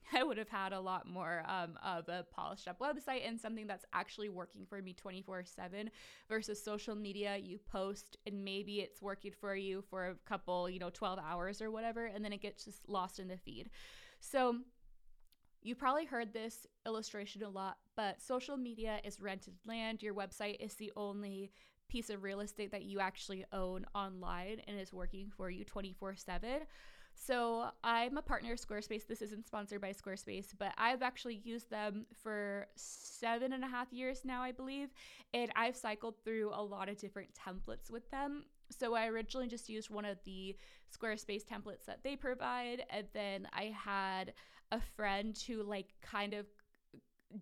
I 0.14 0.24
would 0.24 0.38
have 0.38 0.50
had 0.50 0.74
a 0.74 0.80
lot 0.80 1.08
more 1.08 1.44
um, 1.48 1.78
of 1.84 2.10
a 2.10 2.26
polished 2.32 2.68
up 2.68 2.80
website 2.80 3.28
and 3.28 3.40
something 3.40 3.68
that's 3.68 3.86
actually 3.94 4.30
working 4.30 4.66
for 4.66 4.82
me 4.82 4.94
24 4.94 5.46
7 5.46 5.90
versus 6.30 6.64
social 6.64 6.96
media. 6.96 7.38
You 7.38 7.60
post 7.60 8.18
and 8.26 8.44
maybe 8.44 8.80
it's 8.80 9.02
working 9.02 9.32
for 9.40 9.56
you 9.56 9.84
for 9.90 10.08
a 10.08 10.16
couple, 10.28 10.70
you 10.70 10.80
know, 10.80 10.90
12 10.90 11.20
hours 11.20 11.62
or 11.62 11.72
whatever, 11.72 12.06
and 12.06 12.24
then 12.24 12.34
it 12.34 12.42
gets 12.42 12.66
just 12.66 12.88
lost 12.88 13.20
in 13.20 13.28
the 13.28 13.38
feed. 13.38 13.70
So, 14.20 14.58
you 15.62 15.76
probably 15.76 16.06
heard 16.06 16.34
this 16.34 16.68
illustration 16.86 17.42
a 17.42 17.50
lot, 17.50 17.78
but 17.96 18.22
social 18.22 18.58
media 18.58 19.00
is 19.06 19.22
rented 19.22 19.54
land. 19.66 20.04
Your 20.04 20.14
website 20.14 20.58
is 20.60 20.74
the 20.76 20.92
only 20.98 21.52
piece 21.88 22.10
of 22.10 22.24
real 22.24 22.42
estate 22.42 22.72
that 22.72 22.84
you 22.84 23.00
actually 23.00 23.46
own 23.54 23.86
online 23.96 24.60
and 24.68 24.80
is 24.80 24.92
working 24.92 25.32
for 25.36 25.50
you 25.50 25.64
24 25.64 26.16
7. 26.16 26.50
So 27.16 27.70
I'm 27.84 28.18
a 28.18 28.22
partner 28.22 28.54
of 28.54 28.60
Squarespace. 28.60 29.08
This 29.08 29.22
isn't 29.22 29.48
sponsored 29.48 29.82
by 29.82 29.92
Squarespace, 29.92 30.48
but 30.58 30.74
I've 30.78 31.02
actually 31.02 31.42
used 31.44 31.70
them 31.70 32.06
for 32.22 32.68
seven 32.76 33.54
and 33.54 33.64
a 33.64 33.68
half 33.68 33.94
years 33.94 34.22
now, 34.26 34.42
I 34.42 34.52
believe. 34.52 34.90
And 35.34 35.52
I've 35.56 35.78
cycled 35.78 36.16
through 36.24 36.52
a 36.54 36.62
lot 36.62 36.90
of 36.90 36.98
different 36.98 37.30
templates 37.34 37.90
with 37.90 38.10
them. 38.12 38.44
So 38.78 38.94
I 38.94 39.08
originally 39.08 39.48
just 39.48 39.70
used 39.70 39.90
one 39.90 40.06
of 40.06 40.18
the 40.26 40.56
Squarespace 40.94 41.46
templates 41.46 41.86
that 41.88 42.04
they 42.04 42.16
provide. 42.16 42.84
And 42.90 43.08
then 43.14 43.48
I 43.54 43.74
had 43.76 44.34
a 44.72 44.82
friend 44.96 45.38
who, 45.48 45.64
like, 45.64 45.94
kind 46.02 46.34
of 46.34 46.46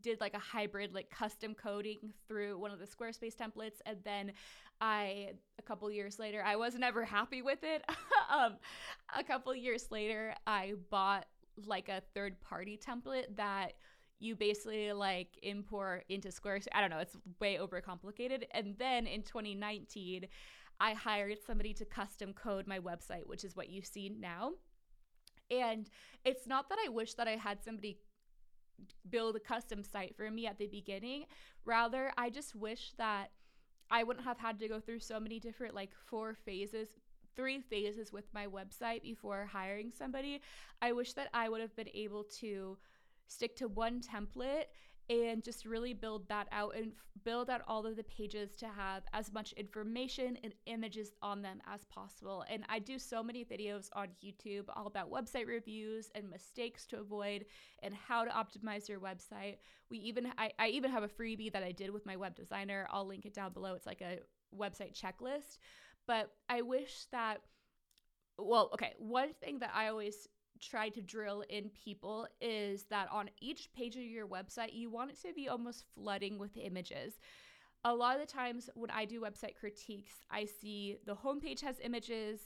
did 0.01 0.19
like 0.21 0.33
a 0.33 0.39
hybrid 0.39 0.93
like 0.93 1.09
custom 1.09 1.53
coding 1.53 2.13
through 2.27 2.57
one 2.57 2.71
of 2.71 2.79
the 2.79 2.85
Squarespace 2.85 3.35
templates 3.35 3.79
and 3.85 3.97
then 4.03 4.31
I 4.79 5.31
a 5.59 5.61
couple 5.61 5.91
years 5.91 6.19
later 6.19 6.43
I 6.43 6.55
was 6.55 6.75
never 6.75 7.03
happy 7.03 7.41
with 7.41 7.59
it. 7.63 7.83
um 8.33 8.57
a 9.17 9.23
couple 9.23 9.53
years 9.55 9.91
later 9.91 10.33
I 10.47 10.73
bought 10.89 11.25
like 11.65 11.89
a 11.89 12.01
third 12.13 12.39
party 12.41 12.79
template 12.83 13.35
that 13.35 13.73
you 14.21 14.35
basically 14.35 14.93
like 14.93 15.37
import 15.41 16.05
into 16.07 16.29
Squarespace. 16.29 16.67
I 16.73 16.81
don't 16.81 16.91
know, 16.91 16.99
it's 16.99 17.17
way 17.39 17.57
overcomplicated. 17.57 18.43
And 18.51 18.75
then 18.77 19.07
in 19.07 19.23
2019, 19.23 20.27
I 20.79 20.93
hired 20.93 21.37
somebody 21.45 21.73
to 21.73 21.85
custom 21.85 22.33
code 22.33 22.67
my 22.67 22.79
website, 22.79 23.25
which 23.25 23.43
is 23.43 23.55
what 23.55 23.69
you 23.69 23.81
see 23.81 24.09
now. 24.09 24.51
And 25.49 25.89
it's 26.23 26.47
not 26.47 26.69
that 26.69 26.77
I 26.85 26.89
wish 26.89 27.15
that 27.15 27.27
I 27.27 27.35
had 27.35 27.63
somebody 27.63 27.97
build 29.09 29.35
a 29.35 29.39
custom 29.39 29.83
site 29.83 30.15
for 30.15 30.29
me 30.29 30.47
at 30.47 30.57
the 30.57 30.67
beginning. 30.67 31.25
Rather, 31.65 32.11
I 32.17 32.29
just 32.29 32.55
wish 32.55 32.93
that 32.97 33.31
I 33.89 34.03
wouldn't 34.03 34.25
have 34.25 34.37
had 34.37 34.59
to 34.59 34.67
go 34.67 34.79
through 34.79 34.99
so 34.99 35.19
many 35.19 35.39
different, 35.39 35.75
like, 35.75 35.91
four 36.07 36.33
phases 36.33 36.89
three 37.35 37.61
phases 37.61 38.11
with 38.11 38.25
my 38.33 38.47
website 38.47 39.01
before 39.01 39.47
hiring 39.51 39.91
somebody. 39.91 40.41
I 40.81 40.91
wish 40.91 41.13
that 41.13 41.29
I 41.33 41.49
would 41.49 41.61
have 41.61 41.75
been 41.75 41.89
able 41.93 42.23
to 42.39 42.77
stick 43.27 43.55
to 43.57 43.67
one 43.67 44.01
template 44.01 44.65
and 45.09 45.43
just 45.43 45.65
really 45.65 45.93
build 45.93 46.27
that 46.29 46.47
out 46.51 46.75
and 46.75 46.91
f- 46.91 47.03
build 47.23 47.49
out 47.49 47.61
all 47.67 47.85
of 47.85 47.95
the 47.95 48.03
pages 48.03 48.55
to 48.57 48.67
have 48.67 49.03
as 49.13 49.31
much 49.33 49.51
information 49.53 50.37
and 50.43 50.53
images 50.65 51.11
on 51.21 51.41
them 51.41 51.61
as 51.67 51.85
possible. 51.85 52.45
And 52.49 52.63
I 52.69 52.79
do 52.79 52.97
so 52.97 53.21
many 53.21 53.43
videos 53.43 53.89
on 53.93 54.09
YouTube 54.23 54.65
all 54.75 54.87
about 54.87 55.11
website 55.11 55.47
reviews 55.47 56.09
and 56.15 56.29
mistakes 56.29 56.85
to 56.87 56.99
avoid 56.99 57.45
and 57.83 57.93
how 57.93 58.23
to 58.23 58.31
optimize 58.31 58.87
your 58.87 58.99
website. 58.99 59.57
We 59.89 59.97
even 59.99 60.31
I, 60.37 60.51
I 60.57 60.67
even 60.67 60.91
have 60.91 61.03
a 61.03 61.07
freebie 61.09 61.51
that 61.51 61.63
I 61.63 61.71
did 61.71 61.89
with 61.89 62.05
my 62.05 62.15
web 62.15 62.35
designer. 62.35 62.87
I'll 62.89 63.05
link 63.05 63.25
it 63.25 63.33
down 63.33 63.53
below. 63.53 63.73
It's 63.73 63.85
like 63.85 64.01
a 64.01 64.19
website 64.57 64.99
checklist. 64.99 65.57
But 66.07 66.31
I 66.49 66.61
wish 66.61 67.05
that 67.11 67.41
well, 68.37 68.69
okay, 68.73 68.93
one 68.97 69.33
thing 69.33 69.59
that 69.59 69.71
I 69.73 69.87
always 69.87 70.27
try 70.61 70.89
to 70.89 71.01
drill 71.01 71.43
in 71.49 71.69
people 71.69 72.27
is 72.39 72.83
that 72.89 73.09
on 73.11 73.29
each 73.41 73.69
page 73.73 73.95
of 73.95 74.03
your 74.03 74.27
website, 74.27 74.73
you 74.73 74.89
want 74.89 75.11
it 75.11 75.21
to 75.21 75.33
be 75.33 75.49
almost 75.49 75.85
flooding 75.95 76.37
with 76.37 76.55
images. 76.55 77.19
A 77.83 77.93
lot 77.93 78.15
of 78.15 78.21
the 78.21 78.31
times 78.31 78.69
when 78.75 78.91
I 78.91 79.05
do 79.05 79.21
website 79.21 79.55
critiques, 79.59 80.13
I 80.29 80.45
see 80.45 80.97
the 81.05 81.15
homepage 81.15 81.61
has 81.61 81.77
images, 81.83 82.41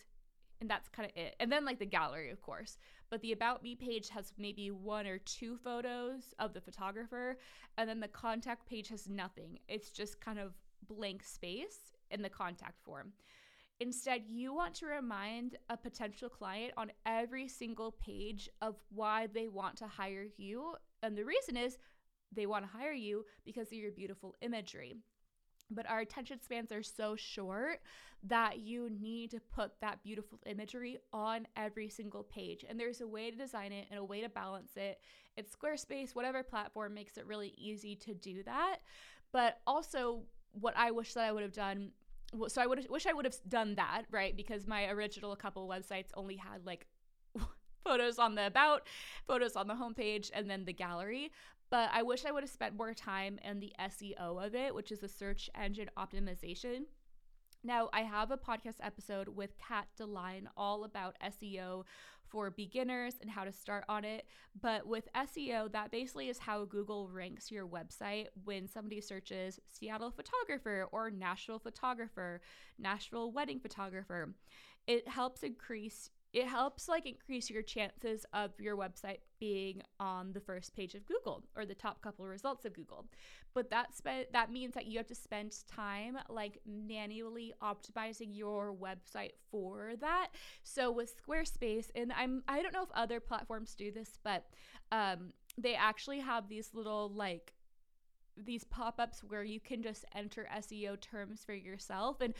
and 0.62 0.70
that's 0.70 0.88
kind 0.88 1.10
of 1.10 1.22
it. 1.22 1.36
And 1.40 1.52
then 1.52 1.66
like 1.66 1.80
the 1.80 1.86
gallery, 1.86 2.30
of 2.30 2.42
course. 2.42 2.78
But 3.10 3.22
the 3.22 3.34
about 3.34 3.62
me 3.62 3.76
page 3.76 4.10
has 4.10 4.32
maybe 4.38 4.72
one 4.72 5.06
or 5.06 5.18
two 5.18 5.58
photos 5.58 6.34
of 6.40 6.54
the 6.54 6.62
photographer, 6.62 7.38
and 7.78 7.90
then 7.90 8.00
the 8.00 8.08
contact 8.08 8.66
page 8.66 8.88
has 8.90 9.10
nothing. 9.10 9.60
It's 9.68 9.90
just 9.90 10.22
kind 10.22 10.40
of 10.40 10.54
blank 10.88 11.24
space 11.24 11.92
in 12.12 12.22
the 12.22 12.30
contact 12.30 12.80
form. 12.82 13.12
Instead, 13.80 14.24
you 14.30 14.54
want 14.54 14.74
to 14.76 14.86
remind 14.86 15.58
a 15.70 15.76
potential 15.76 16.30
client 16.30 16.74
on 16.78 16.92
every 17.06 17.48
single 17.48 17.92
page 17.92 18.50
of 18.62 18.76
why 18.90 19.28
they 19.28 19.48
want 19.48 19.76
to 19.78 19.88
hire 19.88 20.28
you. 20.38 20.76
And 21.04 21.18
the 21.18 21.26
reason 21.26 21.58
is 21.58 21.78
they 22.32 22.46
want 22.46 22.66
to 22.66 22.78
hire 22.78 22.94
you 22.94 23.26
because 23.44 23.68
of 23.68 23.74
your 23.74 23.92
beautiful 23.92 24.34
imagery. 24.42 24.96
But 25.70 25.90
our 25.90 26.00
attention 26.00 26.42
spans 26.42 26.72
are 26.72 26.84
so 26.84 27.16
short 27.16 27.82
that 28.24 28.60
you 28.60 28.90
need 28.90 29.32
to 29.32 29.40
put 29.40 29.72
that 29.82 30.04
beautiful 30.04 30.40
imagery 30.46 31.00
on 31.12 31.48
every 31.58 31.90
single 31.90 32.24
page. 32.24 32.64
And 32.68 32.80
there's 32.80 33.02
a 33.02 33.08
way 33.08 33.30
to 33.30 33.38
design 33.38 33.72
it 33.72 33.88
and 33.90 34.00
a 34.00 34.04
way 34.04 34.22
to 34.22 34.30
balance 34.30 34.72
it. 34.78 35.00
It's 35.36 35.56
Squarespace, 35.56 36.16
whatever 36.16 36.44
platform 36.44 36.94
makes 36.94 37.18
it 37.18 37.26
really 37.26 37.54
easy 37.58 37.96
to 37.98 38.14
do 38.14 38.44
that. 38.44 38.78
But 39.32 39.60
also, 39.68 40.22
what 40.54 40.76
I 40.78 40.92
wish 40.92 41.14
that 41.14 41.26
I 41.26 41.32
would 41.32 41.44
have 41.44 41.52
done 41.52 41.92
so 42.48 42.62
I 42.62 42.66
would 42.66 42.90
wish 42.90 43.06
I 43.06 43.14
would 43.14 43.26
have 43.26 43.38
done 43.48 43.76
that, 43.76 44.04
right? 44.12 44.36
Because 44.36 44.68
my 44.68 44.88
original 44.90 45.36
couple 45.36 45.68
websites 45.68 46.10
only 46.16 46.36
had 46.36 46.66
like 46.66 46.86
photos 47.84 48.20
on 48.20 48.36
the 48.36 48.46
about, 48.48 48.88
photos 49.28 49.56
on 49.56 49.68
the 49.68 49.76
homepage, 49.76 50.32
and 50.34 50.50
then 50.50 50.66
the 50.66 50.74
gallery. 50.74 51.32
But 51.70 51.90
I 51.92 52.04
wish 52.04 52.26
I 52.26 52.32
would 52.32 52.44
have 52.44 52.50
spent 52.50 52.76
more 52.78 52.94
time 52.94 53.40
in 53.44 53.60
the 53.60 53.74
SEO 53.80 54.46
of 54.46 54.56
it, 54.56 54.74
which 54.74 54.92
is 54.92 55.00
the 55.00 55.08
search 55.08 55.50
engine 55.56 55.90
optimization. 55.98 56.86
Now, 57.64 57.90
I 57.94 58.02
have 58.02 58.32
a 58.32 58.38
podcast 58.38 58.76
episode 58.82 59.28
with 59.28 59.58
Kat 59.58 59.88
DeLine 60.00 60.46
all 60.56 60.84
about 60.84 61.16
SEO 61.24 61.84
for 62.28 62.50
beginners 62.50 63.16
and 63.22 63.30
how 63.30 63.44
to 63.44 63.52
start 63.52 63.86
on 63.88 64.04
it. 64.04 64.26
But 64.60 64.86
with 64.88 65.08
SEO, 65.16 65.72
that 65.72 65.92
basically 65.92 66.30
is 66.30 66.40
how 66.40 66.66
Google 66.66 67.08
ranks 67.08 67.52
your 67.52 67.68
website 67.68 68.28
when 68.44 68.68
somebody 68.68 69.02
searches 69.02 69.60
Seattle 69.72 70.12
photographer 70.12 70.88
or 70.92 71.10
Nashville 71.10 71.60
photographer, 71.60 72.42
Nashville 72.78 73.32
wedding 73.32 73.60
photographer. 73.60 74.34
It 74.88 75.08
helps 75.08 75.44
increase 75.44 76.10
it 76.36 76.48
helps 76.48 76.90
like 76.90 77.06
increase 77.06 77.50
your 77.50 77.62
chances 77.62 78.26
of 78.34 78.52
your 78.60 78.76
website 78.76 79.20
being 79.40 79.82
on 80.02 80.34
the 80.34 80.42
first 80.42 80.76
page 80.76 80.94
of 80.94 81.06
Google 81.06 81.46
or 81.56 81.66
the 81.66 81.74
top 81.74 82.02
couple 82.02 82.28
results 82.28 82.66
of 82.66 82.74
Google. 82.74 83.06
But 83.54 83.70
that 83.70 83.96
spe- 83.96 84.30
that 84.34 84.52
means 84.52 84.74
that 84.74 84.86
you 84.86 84.98
have 84.98 85.08
to 85.08 85.16
spend 85.16 85.56
time 85.66 86.18
like 86.28 86.60
manually 86.66 87.54
optimizing 87.64 88.36
your 88.36 88.74
website 88.74 89.32
for 89.50 89.94
that. 90.02 90.28
So 90.64 90.92
with 90.92 91.16
Squarespace, 91.18 91.86
and 91.96 92.12
I'm 92.12 92.44
I 92.50 92.62
don't 92.62 92.74
know 92.74 92.84
if 92.84 92.92
other 92.94 93.22
platforms 93.22 93.74
do 93.74 93.90
this, 93.90 94.20
but 94.22 94.44
um, 94.92 95.32
they 95.58 95.74
actually 95.74 96.20
have 96.20 96.50
these 96.50 96.72
little 96.74 97.10
like 97.16 97.54
these 98.38 98.64
pop-ups 98.64 99.24
where 99.24 99.44
you 99.44 99.60
can 99.60 99.82
just 99.82 100.06
enter 100.14 100.48
SEO 100.58 101.00
terms 101.00 101.44
for 101.46 101.54
yourself 101.54 102.22
and 102.22 102.34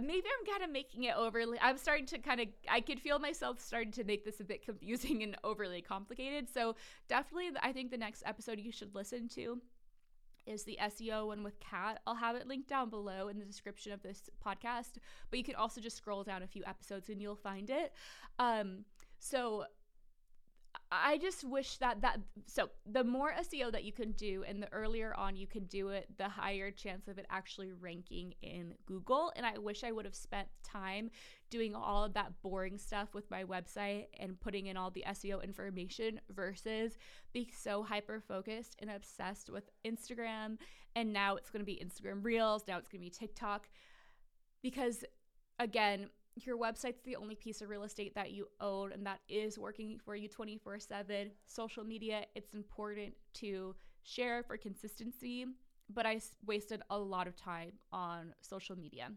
maybe 0.00 0.26
I'm 0.26 0.46
kind 0.52 0.64
of 0.64 0.70
making 0.70 1.04
it 1.04 1.16
overly 1.16 1.58
I'm 1.60 1.78
starting 1.78 2.06
to 2.06 2.18
kind 2.18 2.40
of 2.40 2.48
I 2.68 2.80
could 2.80 3.00
feel 3.00 3.18
myself 3.18 3.60
starting 3.60 3.92
to 3.92 4.04
make 4.04 4.24
this 4.24 4.40
a 4.40 4.44
bit 4.44 4.64
confusing 4.64 5.22
and 5.22 5.36
overly 5.44 5.80
complicated 5.80 6.48
so 6.52 6.76
definitely 7.08 7.50
I 7.62 7.72
think 7.72 7.90
the 7.90 7.98
next 7.98 8.22
episode 8.26 8.58
you 8.58 8.72
should 8.72 8.94
listen 8.94 9.28
to 9.30 9.60
is 10.48 10.64
the 10.64 10.78
SEO 10.80 11.26
one 11.26 11.44
with 11.44 11.60
Kat. 11.60 12.00
I'll 12.06 12.14
have 12.14 12.34
it 12.34 12.46
linked 12.46 12.68
down 12.68 12.88
below 12.88 13.28
in 13.28 13.38
the 13.38 13.44
description 13.44 13.92
of 13.92 14.02
this 14.02 14.22
podcast, 14.44 14.92
but 15.30 15.38
you 15.38 15.44
can 15.44 15.54
also 15.54 15.80
just 15.80 15.98
scroll 15.98 16.24
down 16.24 16.42
a 16.42 16.46
few 16.46 16.64
episodes 16.66 17.10
and 17.10 17.20
you'll 17.20 17.36
find 17.36 17.68
it. 17.68 17.92
Um, 18.38 18.84
so 19.18 19.64
I 20.90 21.18
just 21.18 21.44
wish 21.44 21.76
that 21.78 22.00
that 22.00 22.18
so 22.46 22.70
the 22.90 23.04
more 23.04 23.34
SEO 23.40 23.70
that 23.72 23.84
you 23.84 23.92
can 23.92 24.12
do 24.12 24.42
and 24.48 24.62
the 24.62 24.72
earlier 24.72 25.14
on 25.14 25.36
you 25.36 25.46
can 25.46 25.64
do 25.64 25.88
it, 25.88 26.08
the 26.16 26.28
higher 26.28 26.70
chance 26.70 27.08
of 27.08 27.18
it 27.18 27.26
actually 27.28 27.72
ranking 27.72 28.32
in 28.40 28.74
Google. 28.86 29.30
And 29.36 29.44
I 29.44 29.58
wish 29.58 29.84
I 29.84 29.92
would 29.92 30.06
have 30.06 30.14
spent 30.14 30.48
time 30.64 31.10
doing 31.50 31.74
all 31.74 32.04
of 32.04 32.14
that 32.14 32.32
boring 32.42 32.78
stuff 32.78 33.12
with 33.12 33.30
my 33.30 33.44
website 33.44 34.06
and 34.18 34.40
putting 34.40 34.66
in 34.66 34.78
all 34.78 34.90
the 34.90 35.04
SEO 35.08 35.44
information 35.44 36.20
versus 36.30 36.96
being 37.32 37.48
so 37.54 37.82
hyper 37.82 38.22
focused 38.26 38.76
and 38.78 38.90
obsessed 38.90 39.50
with 39.50 39.68
Instagram. 39.86 40.56
And 40.96 41.12
now 41.12 41.36
it's 41.36 41.50
going 41.50 41.60
to 41.60 41.66
be 41.66 41.82
Instagram 41.84 42.24
Reels, 42.24 42.64
now 42.66 42.78
it's 42.78 42.88
going 42.88 43.00
to 43.02 43.06
be 43.06 43.10
TikTok. 43.10 43.68
Because 44.62 45.04
again, 45.58 46.08
your 46.46 46.58
website's 46.58 47.02
the 47.04 47.16
only 47.16 47.34
piece 47.34 47.60
of 47.60 47.68
real 47.68 47.84
estate 47.84 48.14
that 48.14 48.32
you 48.32 48.48
own 48.60 48.92
and 48.92 49.06
that 49.06 49.20
is 49.28 49.58
working 49.58 50.00
for 50.04 50.14
you 50.14 50.28
24 50.28 50.78
7. 50.80 51.30
Social 51.46 51.84
media, 51.84 52.24
it's 52.34 52.54
important 52.54 53.14
to 53.34 53.74
share 54.02 54.42
for 54.42 54.56
consistency, 54.56 55.46
but 55.92 56.06
I 56.06 56.20
wasted 56.46 56.82
a 56.90 56.98
lot 56.98 57.26
of 57.26 57.36
time 57.36 57.72
on 57.92 58.34
social 58.40 58.76
media. 58.76 59.10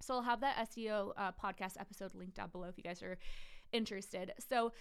So 0.00 0.14
I'll 0.14 0.22
have 0.22 0.40
that 0.40 0.68
SEO 0.70 1.12
uh, 1.16 1.30
podcast 1.32 1.78
episode 1.78 2.14
linked 2.14 2.36
down 2.36 2.50
below 2.50 2.66
if 2.68 2.76
you 2.76 2.82
guys 2.82 3.02
are 3.02 3.18
interested. 3.72 4.32
So, 4.48 4.72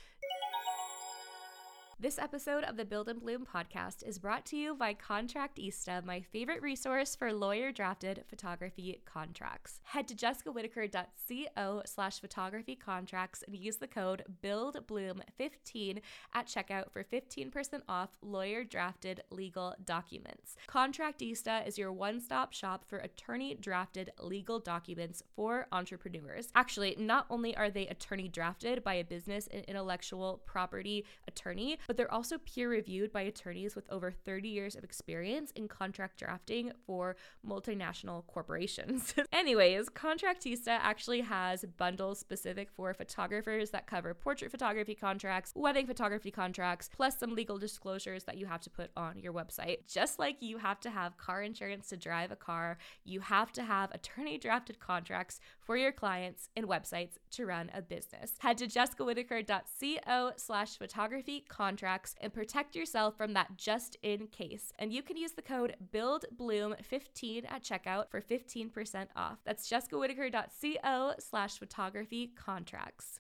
this 2.02 2.18
episode 2.18 2.64
of 2.64 2.78
the 2.78 2.86
Build 2.86 3.10
and 3.10 3.22
Bloom 3.22 3.46
podcast 3.46 4.02
is 4.08 4.18
brought 4.18 4.44
to 4.48 4.58
you 4.58 4.74
by 4.74 4.96
Contractista, 4.96 6.04
my 6.04 6.20
favorite 6.20 6.64
resource 6.64 7.16
for 7.16 7.32
lawyer 7.32 7.72
drafted 7.72 8.24
photography 8.28 9.00
contracts. 9.06 9.82
Head 9.84 10.08
to 10.08 10.16
jessicawhitaker.co 10.16 11.84
slash 11.86 12.20
photography 12.20 12.76
contracts 12.76 13.44
and 13.46 13.56
use 13.56 13.76
the 13.76 13.86
code 13.86 14.24
BuildBloom15 14.44 16.00
at 16.34 16.48
checkout 16.48 16.92
for 16.92 17.04
15% 17.04 17.82
off 17.88 18.10
lawyer 18.24 18.64
drafted 18.64 19.22
legal 19.30 19.76
documents. 19.86 20.56
Contractista 20.68 21.68
is 21.68 21.78
your 21.78 21.94
one 21.94 22.20
stop 22.20 22.52
shop 22.52 22.84
for 22.88 22.98
attorney 22.98 23.54
drafted 23.54 24.10
legal 24.20 24.58
documents 24.58 25.22
for 25.36 25.68
entrepreneurs. 25.72 26.50
Actually, 26.56 26.96
not 26.98 27.28
only 27.30 27.56
are 27.56 27.70
they 27.70 27.86
attorney 27.90 28.28
drafted 28.28 28.84
by 28.84 28.96
a 28.96 29.04
business 29.04 29.48
and 29.54 29.64
intellectual 29.66 30.42
property 30.48 31.06
attorney, 31.28 31.78
but 31.92 31.98
they're 31.98 32.14
also 32.14 32.38
peer 32.38 32.70
reviewed 32.70 33.12
by 33.12 33.20
attorneys 33.20 33.76
with 33.76 33.84
over 33.92 34.12
30 34.12 34.48
years 34.48 34.78
of 34.78 34.84
experience 34.86 35.52
in 35.58 35.68
contract 35.68 36.18
drafting 36.18 36.72
for 36.86 37.18
multinational 37.46 38.26
corporations. 38.28 39.14
Anyways, 39.34 39.90
Contractista 39.90 40.70
actually 40.70 41.20
has 41.20 41.66
bundles 41.76 42.18
specific 42.18 42.70
for 42.72 42.94
photographers 42.94 43.72
that 43.72 43.88
cover 43.88 44.14
portrait 44.14 44.52
photography 44.52 44.96
contracts, 44.96 45.52
wedding 45.54 45.86
photography 45.86 46.32
contracts, 46.32 46.90
plus 46.96 47.20
some 47.20 47.36
legal 47.36 47.58
disclosures 47.58 48.24
that 48.24 48.38
you 48.38 48.46
have 48.46 48.62
to 48.62 48.70
put 48.70 48.90
on 48.96 49.20
your 49.20 49.34
website. 49.34 49.80
Just 49.86 50.18
like 50.18 50.38
you 50.40 50.60
have 50.60 50.80
to 50.80 50.90
have 50.90 51.18
car 51.18 51.44
insurance 51.44 51.90
to 51.90 51.98
drive 51.98 52.32
a 52.32 52.38
car, 52.38 52.78
you 53.04 53.20
have 53.20 53.52
to 53.52 53.64
have 53.64 53.92
attorney 53.92 54.38
drafted 54.38 54.80
contracts 54.80 55.42
for 55.60 55.76
your 55.76 55.92
clients 55.92 56.48
and 56.56 56.66
websites 56.70 57.18
to 57.32 57.46
run 57.46 57.70
a 57.74 57.82
business. 57.82 58.36
Head 58.40 58.60
to 58.60 58.68
jessicawhitaker.co 58.68 60.32
slash 60.38 60.78
photography 60.78 61.44
contracts 61.50 61.81
contracts 61.82 62.16
and 62.22 62.32
protect 62.32 62.76
yourself 62.76 63.18
from 63.18 63.34
that 63.34 63.58
just 63.58 63.98
in 64.04 64.28
case. 64.28 64.72
And 64.78 64.94
you 64.94 65.02
can 65.02 65.18
use 65.18 65.32
the 65.32 65.42
code 65.42 65.76
BuildBloom15 65.94 67.52
at 67.52 67.64
checkout 67.64 68.10
for 68.10 68.22
15% 68.22 69.08
off. 69.16 69.40
That's 69.46 69.70
jessicawhitaker.co 69.70 71.14
slash 71.20 71.58
photography 71.58 72.34
contracts. 72.36 73.20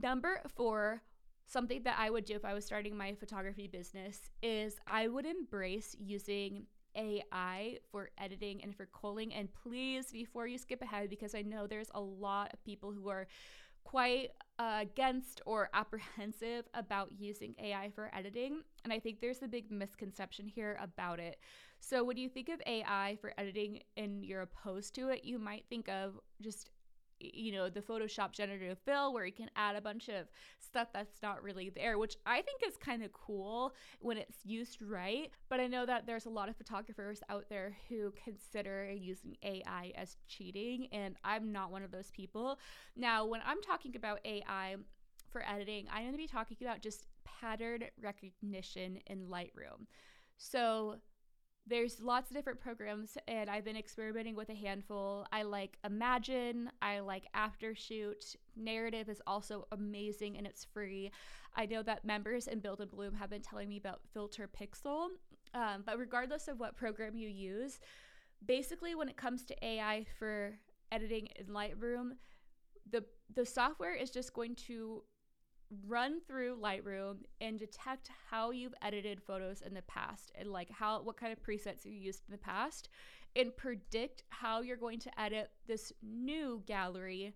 Number 0.00 0.40
four, 0.54 1.02
something 1.48 1.82
that 1.82 1.96
I 1.98 2.10
would 2.10 2.24
do 2.24 2.34
if 2.34 2.44
I 2.44 2.54
was 2.54 2.64
starting 2.64 2.96
my 2.96 3.14
photography 3.14 3.66
business 3.66 4.30
is 4.42 4.76
I 4.86 5.08
would 5.08 5.26
embrace 5.26 5.96
using 5.98 6.66
AI 6.94 7.78
for 7.90 8.10
editing 8.18 8.62
and 8.62 8.74
for 8.74 8.86
culling. 8.86 9.34
And 9.34 9.48
please, 9.52 10.12
before 10.12 10.46
you 10.46 10.58
skip 10.58 10.80
ahead, 10.80 11.10
because 11.10 11.34
I 11.34 11.42
know 11.42 11.66
there's 11.66 11.90
a 11.94 12.00
lot 12.00 12.52
of 12.52 12.62
people 12.64 12.92
who 12.92 13.08
are 13.08 13.26
quite 13.84 14.30
uh, 14.62 14.78
against 14.80 15.40
or 15.44 15.68
apprehensive 15.74 16.66
about 16.74 17.10
using 17.18 17.54
AI 17.58 17.90
for 17.94 18.10
editing. 18.14 18.62
And 18.84 18.92
I 18.92 19.00
think 19.00 19.20
there's 19.20 19.42
a 19.42 19.48
big 19.48 19.70
misconception 19.70 20.46
here 20.46 20.78
about 20.80 21.18
it. 21.18 21.38
So, 21.80 22.04
when 22.04 22.16
you 22.16 22.28
think 22.28 22.48
of 22.48 22.62
AI 22.64 23.18
for 23.20 23.32
editing 23.36 23.80
and 23.96 24.24
you're 24.24 24.42
opposed 24.42 24.94
to 24.94 25.08
it, 25.08 25.24
you 25.24 25.38
might 25.38 25.64
think 25.68 25.88
of 25.88 26.20
just 26.40 26.70
you 27.22 27.52
know, 27.52 27.68
the 27.68 27.80
Photoshop 27.80 28.32
generative 28.32 28.78
fill 28.84 29.12
where 29.12 29.24
you 29.24 29.32
can 29.32 29.50
add 29.56 29.76
a 29.76 29.80
bunch 29.80 30.08
of 30.08 30.28
stuff 30.60 30.88
that's 30.92 31.22
not 31.22 31.42
really 31.42 31.70
there, 31.70 31.98
which 31.98 32.16
I 32.26 32.42
think 32.42 32.62
is 32.66 32.76
kind 32.76 33.02
of 33.02 33.12
cool 33.12 33.74
when 34.00 34.18
it's 34.18 34.44
used 34.44 34.82
right. 34.82 35.30
But 35.48 35.60
I 35.60 35.66
know 35.66 35.86
that 35.86 36.06
there's 36.06 36.26
a 36.26 36.30
lot 36.30 36.48
of 36.48 36.56
photographers 36.56 37.22
out 37.28 37.46
there 37.48 37.76
who 37.88 38.12
consider 38.24 38.90
using 38.90 39.36
AI 39.42 39.92
as 39.96 40.16
cheating, 40.26 40.88
and 40.92 41.16
I'm 41.24 41.52
not 41.52 41.70
one 41.70 41.82
of 41.82 41.90
those 41.90 42.10
people. 42.10 42.58
Now, 42.96 43.24
when 43.24 43.40
I'm 43.44 43.60
talking 43.62 43.96
about 43.96 44.20
AI, 44.24 44.76
for 45.32 45.42
editing, 45.48 45.86
I'm 45.90 46.02
going 46.02 46.12
to 46.12 46.18
be 46.18 46.26
talking 46.26 46.58
about 46.60 46.82
just 46.82 47.06
pattern 47.24 47.84
recognition 48.00 48.98
in 49.06 49.26
Lightroom. 49.26 49.86
So, 50.36 50.96
there's 51.66 52.00
lots 52.00 52.30
of 52.30 52.36
different 52.36 52.60
programs 52.60 53.16
and 53.28 53.48
I've 53.48 53.64
been 53.64 53.76
experimenting 53.76 54.34
with 54.34 54.48
a 54.48 54.54
handful. 54.54 55.26
I 55.32 55.42
like 55.42 55.78
Imagen 55.86 56.66
I 56.80 57.00
like 57.00 57.24
Aftershoot. 57.36 58.36
Narrative 58.56 59.08
is 59.08 59.22
also 59.26 59.68
amazing 59.72 60.36
and 60.36 60.46
it's 60.46 60.64
free. 60.64 61.12
I 61.54 61.66
know 61.66 61.82
that 61.82 62.04
members 62.04 62.48
in 62.48 62.60
Build 62.60 62.80
and 62.80 62.90
Bloom 62.90 63.14
have 63.14 63.30
been 63.30 63.42
telling 63.42 63.68
me 63.68 63.76
about 63.76 64.00
Filter 64.12 64.48
Pixel. 64.48 65.08
Um, 65.54 65.82
but 65.84 65.98
regardless 65.98 66.48
of 66.48 66.58
what 66.58 66.76
program 66.76 67.14
you 67.14 67.28
use, 67.28 67.78
basically 68.44 68.94
when 68.94 69.08
it 69.08 69.16
comes 69.16 69.44
to 69.44 69.64
AI 69.64 70.06
for 70.18 70.58
editing 70.90 71.28
in 71.36 71.46
Lightroom, 71.46 72.12
the 72.90 73.04
the 73.34 73.46
software 73.46 73.94
is 73.94 74.10
just 74.10 74.34
going 74.34 74.54
to 74.54 75.02
run 75.86 76.20
through 76.26 76.58
Lightroom 76.60 77.18
and 77.40 77.58
detect 77.58 78.10
how 78.30 78.50
you've 78.50 78.74
edited 78.82 79.22
photos 79.22 79.62
in 79.62 79.74
the 79.74 79.82
past 79.82 80.32
and 80.34 80.50
like 80.50 80.70
how 80.70 81.00
what 81.02 81.16
kind 81.16 81.32
of 81.32 81.42
presets 81.42 81.84
you 81.84 81.92
used 81.92 82.22
in 82.28 82.32
the 82.32 82.38
past 82.38 82.88
and 83.34 83.56
predict 83.56 84.24
how 84.28 84.60
you're 84.60 84.76
going 84.76 84.98
to 85.00 85.20
edit 85.20 85.50
this 85.66 85.92
new 86.02 86.62
gallery 86.66 87.34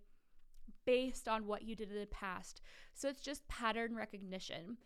based 0.85 1.27
on 1.27 1.47
what 1.47 1.63
you 1.63 1.75
did 1.75 1.91
in 1.91 1.99
the 1.99 2.07
past. 2.07 2.61
So 2.95 3.09
it's 3.09 3.21
just 3.21 3.47
pattern 3.49 3.95
recognition. 3.95 4.77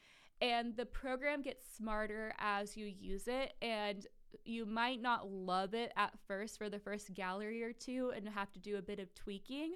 And 0.40 0.76
the 0.76 0.86
program 0.86 1.42
gets 1.42 1.64
smarter 1.76 2.32
as 2.38 2.76
you 2.76 2.86
use 2.86 3.28
it 3.28 3.52
and 3.60 4.06
you 4.44 4.64
might 4.64 5.02
not 5.02 5.30
love 5.30 5.74
it 5.74 5.92
at 5.96 6.12
first 6.26 6.56
for 6.56 6.70
the 6.70 6.78
first 6.78 7.12
gallery 7.14 7.62
or 7.62 7.72
two 7.72 8.12
and 8.14 8.28
have 8.28 8.52
to 8.52 8.60
do 8.60 8.76
a 8.76 8.82
bit 8.82 9.00
of 9.00 9.14
tweaking 9.14 9.74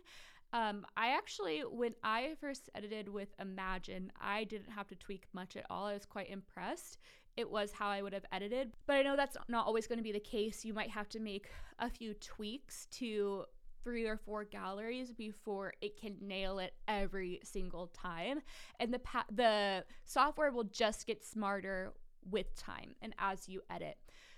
um, 0.55 0.87
I 0.97 1.09
actually, 1.09 1.63
when 1.69 1.95
I 2.05 2.37
first 2.41 2.71
edited 2.77 3.09
with 3.09 3.37
Imagen, 3.39 4.11
I 4.21 4.45
didn't 4.45 4.71
have 4.71 4.87
to 4.87 4.95
tweak 4.95 5.27
much 5.33 5.57
at 5.57 5.67
all. 5.69 5.87
I 5.87 5.95
was 5.95 6.07
quite 6.07 6.31
impressed. 6.31 6.99
It 7.37 7.51
was 7.51 7.73
how 7.73 7.89
I 7.89 8.03
would 8.03 8.13
have 8.13 8.25
edited. 8.31 8.73
But 8.87 8.99
I 8.99 9.03
know 9.03 9.17
that's 9.17 9.37
not 9.49 9.67
always 9.67 9.89
going 9.89 9.99
to 9.99 10.05
be 10.05 10.13
the 10.13 10.21
case. 10.21 10.65
You 10.65 10.73
might 10.73 10.91
have 10.91 11.09
to 11.09 11.19
make 11.19 11.51
a 11.81 11.91
few 11.91 12.15
tweaks 12.15 12.87
to 12.93 13.47
three 13.83 14.07
or 14.07 14.17
four 14.17 14.45
galleries 14.45 15.11
before 15.11 15.75
it 15.81 16.01
can 16.01 16.15
nail 16.21 16.61
it 16.61 16.75
every 16.87 17.41
single 17.43 17.89
time. 17.89 18.39
And 18.79 18.95
the 18.95 19.01
pa- 19.01 19.27
the 19.35 19.85
software 20.05 20.53
will 20.53 20.65
just 20.65 21.05
get 21.05 21.25
smarter 21.25 21.95
with 22.31 22.55
time 22.55 22.95
and 23.03 23.13
as 23.19 23.49
you 23.49 23.61
edit. 23.71 23.97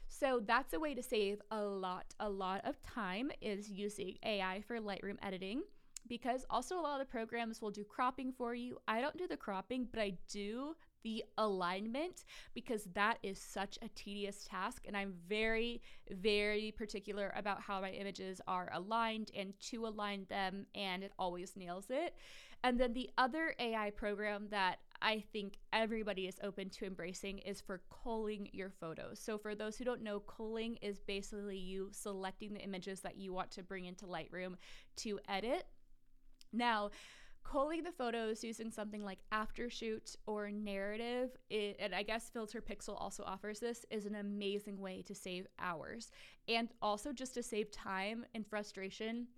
So 0.09 0.40
that's 0.42 0.72
a 0.72 0.81
way 0.81 0.94
to 0.94 1.02
save 1.02 1.42
a 1.50 1.62
lot 1.62 2.07
a 2.18 2.29
lot 2.29 2.62
of 2.64 2.81
time 2.83 3.31
is 3.42 3.70
using 3.70 4.14
AI 4.24 4.62
for 4.66 4.81
Lightroom 4.81 5.18
editing 5.22 5.61
because 6.09 6.45
also 6.51 6.79
a 6.79 6.81
lot 6.81 7.01
of 7.01 7.07
the 7.07 7.11
programs 7.11 7.61
will 7.61 7.71
do 7.71 7.85
cropping 7.85 8.33
for 8.33 8.55
you. 8.55 8.79
I 8.87 9.01
don't 9.01 9.16
do 9.16 9.27
the 9.27 9.37
cropping, 9.37 9.88
but 9.90 10.01
I 10.01 10.14
do 10.29 10.77
the 11.03 11.25
alignment 11.38 12.25
because 12.53 12.88
that 12.95 13.19
is 13.23 13.38
such 13.38 13.79
a 13.81 13.88
tedious 13.90 14.45
task 14.51 14.83
and 14.88 14.97
I'm 14.97 15.14
very 15.29 15.81
very 16.11 16.73
particular 16.73 17.33
about 17.37 17.61
how 17.61 17.81
my 17.81 17.90
images 17.90 18.40
are 18.49 18.69
aligned 18.73 19.31
and 19.37 19.55
to 19.71 19.87
align 19.87 20.27
them 20.29 20.66
and 20.75 21.05
it 21.05 21.12
always 21.16 21.55
nails 21.55 21.87
it. 21.90 22.16
And 22.64 22.81
then 22.81 22.92
the 22.92 23.09
other 23.16 23.55
AI 23.61 23.90
program 23.90 24.49
that 24.51 24.79
I 25.01 25.23
think 25.33 25.59
everybody 25.73 26.27
is 26.27 26.40
open 26.42 26.71
to 26.71 26.87
embracing 26.87 27.38
is 27.38 27.61
for 27.61 27.83
culling 28.03 28.49
your 28.53 28.71
photos. 28.71 29.21
So, 29.21 29.38
for 29.38 29.55
those 29.55 29.77
who 29.77 29.85
don't 29.85 30.03
know, 30.03 30.21
culling 30.21 30.77
is 30.77 30.99
basically 30.99 31.59
you 31.59 31.90
selecting 31.92 32.55
the 32.55 32.61
images 32.61 33.01
that 33.01 33.16
you 33.16 33.33
want 33.33 33.51
to 33.53 33.62
bring 33.62 33.85
into 33.85 34.07
Lightroom 34.07 34.55
to 34.97 35.21
edit 35.29 35.66
now, 36.53 36.91
culling 37.45 37.83
the 37.83 37.93
photos 37.93 38.43
using 38.43 38.71
something 38.71 39.05
like 39.05 39.19
Aftershoot 39.33 40.17
or 40.27 40.51
Narrative, 40.51 41.31
it, 41.49 41.77
and 41.79 41.95
I 41.95 42.03
guess 42.03 42.29
Filter 42.29 42.61
Pixel 42.61 43.01
also 43.01 43.23
offers 43.25 43.61
this, 43.61 43.85
is 43.91 44.07
an 44.07 44.17
amazing 44.17 44.81
way 44.81 45.03
to 45.03 45.15
save 45.15 45.47
hours. 45.59 46.11
And 46.49 46.69
also 46.83 47.13
just 47.13 47.35
to 47.35 47.43
save 47.43 47.71
time 47.71 48.25
and 48.35 48.47
frustration 48.47 49.29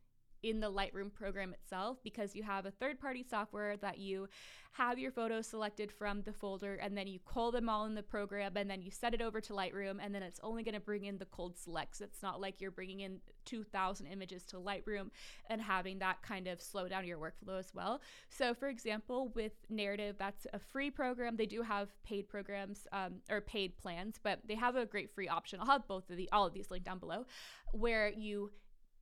in 0.43 0.61
the 0.61 0.71
Lightroom 0.71 1.13
program 1.13 1.53
itself 1.53 1.99
because 2.03 2.35
you 2.35 2.43
have 2.43 2.67
a 2.67 2.71
third 2.71 3.01
party 3.01 3.25
software 3.29 3.77
that 3.79 3.99
you 3.99 4.29
have 4.73 4.99
your 4.99 5.11
photos 5.11 5.47
selected 5.47 5.91
from 5.91 6.23
the 6.23 6.33
folder 6.33 6.75
and 6.75 6.97
then 6.97 7.09
you 7.09 7.19
cull 7.27 7.51
them 7.51 7.69
all 7.69 7.85
in 7.87 7.95
the 7.95 8.03
program 8.03 8.57
and 8.57 8.71
then 8.71 8.81
you 8.81 8.91
set 8.91 9.13
it 9.13 9.21
over 9.21 9.41
to 9.41 9.53
Lightroom 9.53 9.99
and 10.01 10.15
then 10.15 10.23
it's 10.23 10.39
only 10.43 10.63
going 10.63 10.75
to 10.75 10.81
bring 10.81 11.05
in 11.05 11.19
the 11.19 11.25
culled 11.25 11.59
selects. 11.59 12.01
It's 12.01 12.23
not 12.23 12.41
like 12.41 12.61
you're 12.61 12.71
bringing 12.71 13.01
in 13.01 13.19
2,000 13.47 14.07
images 14.07 14.45
to 14.47 14.57
Lightroom 14.57 15.11
and 15.51 15.61
having 15.61 15.99
that 15.99 16.23
kind 16.23 16.47
of 16.47 16.61
slow 16.61 16.87
down 16.87 17.07
your 17.07 17.19
workflow 17.19 17.59
as 17.59 17.75
well. 17.75 18.01
So, 18.29 18.55
for 18.55 18.69
example, 18.69 19.33
with 19.35 19.53
Narrative, 19.69 20.15
that's 20.19 20.47
a 20.53 20.59
free 20.59 20.91
program. 20.91 21.37
They 21.37 21.47
do 21.47 21.63
have 21.63 21.89
paid 22.05 22.29
programs 22.29 22.87
um, 22.93 23.15
or 23.29 23.41
paid 23.41 23.77
plans, 23.79 24.21
but 24.23 24.41
they 24.47 24.55
have 24.55 24.77
a 24.77 24.87
great 24.87 25.11
free 25.11 25.29
option. 25.29 25.59
I'll 25.61 25.67
have 25.67 25.89
both 25.89 26.09
of 26.11 26.17
the 26.17 26.29
all 26.31 26.47
of 26.47 26.53
these 26.53 26.71
linked 26.71 26.87
down 26.87 26.99
below, 26.99 27.27
where 27.73 28.11
you 28.11 28.53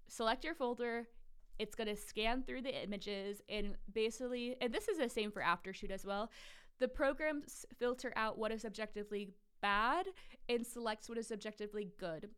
select 0.08 0.44
your 0.44 0.54
folder 0.54 1.08
it's 1.58 1.74
going 1.74 1.88
to 1.88 1.96
scan 1.96 2.42
through 2.42 2.62
the 2.62 2.82
images 2.82 3.42
and 3.48 3.74
basically, 3.92 4.56
and 4.60 4.72
this 4.72 4.88
is 4.88 4.98
the 4.98 5.08
same 5.08 5.30
for 5.30 5.42
Aftershoot 5.42 5.90
as 5.90 6.04
well. 6.04 6.30
The 6.78 6.88
programs 6.88 7.64
filter 7.78 8.12
out 8.16 8.38
what 8.38 8.52
is 8.52 8.64
objectively 8.64 9.30
bad 9.62 10.06
and 10.48 10.66
selects 10.66 11.08
what 11.08 11.18
is 11.18 11.32
objectively 11.32 11.88
good. 11.98 12.28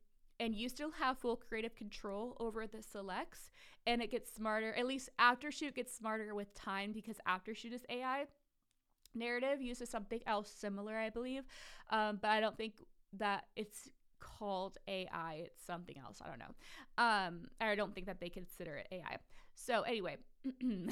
And 0.41 0.55
you 0.55 0.69
still 0.69 0.93
have 0.93 1.19
full 1.19 1.37
creative 1.37 1.75
control 1.75 2.37
over 2.39 2.65
the 2.67 2.81
selects, 2.81 3.51
and 3.87 4.01
it 4.01 4.13
gets 4.13 4.33
smarter. 4.33 4.73
At 4.75 4.87
least 4.87 5.11
Aftershoot 5.21 5.75
gets 5.75 5.93
smarter 5.93 6.33
with 6.33 6.55
time 6.55 6.93
because 6.93 7.17
Aftershoot 7.27 7.73
is 7.73 7.85
AI. 7.89 8.27
Narrative 9.17 9.61
uses 9.61 9.89
something 9.89 10.21
else 10.27 10.49
similar, 10.49 10.97
I 10.97 11.11
believe, 11.11 11.43
um, 11.91 12.19
but 12.23 12.31
I 12.31 12.41
don't 12.41 12.57
think 12.57 12.85
that 13.15 13.47
it's 13.57 13.91
called 14.21 14.79
AI. 14.87 15.43
It's 15.45 15.65
something 15.65 15.97
else. 15.99 16.21
I 16.25 16.29
don't 16.29 16.39
know. 16.39 16.55
Um, 17.03 17.49
I 17.61 17.75
don't 17.75 17.95
think 17.95 18.07
that 18.07 18.21
they 18.21 18.29
consider 18.29 18.77
it 18.77 18.89
AI. 18.93 19.19
So 19.55 19.83
anyway, 19.83 20.17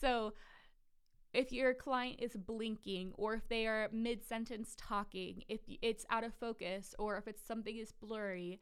so 0.00 0.34
if 1.32 1.52
your 1.52 1.74
client 1.74 2.16
is 2.20 2.32
blinking 2.34 3.12
or 3.14 3.34
if 3.34 3.48
they 3.48 3.66
are 3.66 3.88
mid 3.92 4.24
sentence 4.24 4.74
talking, 4.76 5.44
if 5.48 5.60
it's 5.80 6.04
out 6.10 6.24
of 6.24 6.34
focus 6.34 6.94
or 6.98 7.16
if 7.16 7.28
it's 7.28 7.42
something 7.46 7.76
is 7.76 7.92
blurry, 7.92 8.60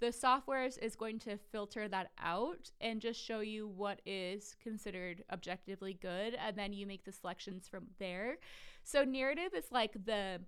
the 0.00 0.12
software 0.12 0.64
is 0.64 0.96
going 0.96 1.20
to 1.20 1.38
filter 1.52 1.86
that 1.88 2.10
out 2.18 2.70
and 2.80 3.00
just 3.00 3.22
show 3.24 3.38
you 3.38 3.68
what 3.68 4.00
is 4.04 4.56
considered 4.60 5.22
objectively 5.32 5.94
good 5.94 6.34
and 6.34 6.58
then 6.58 6.72
you 6.72 6.86
make 6.86 7.04
the 7.04 7.12
selections 7.12 7.68
from 7.68 7.86
there. 8.00 8.38
So 8.82 9.04
narrative 9.04 9.52
is 9.56 9.70
like 9.70 9.92
the 10.04 10.40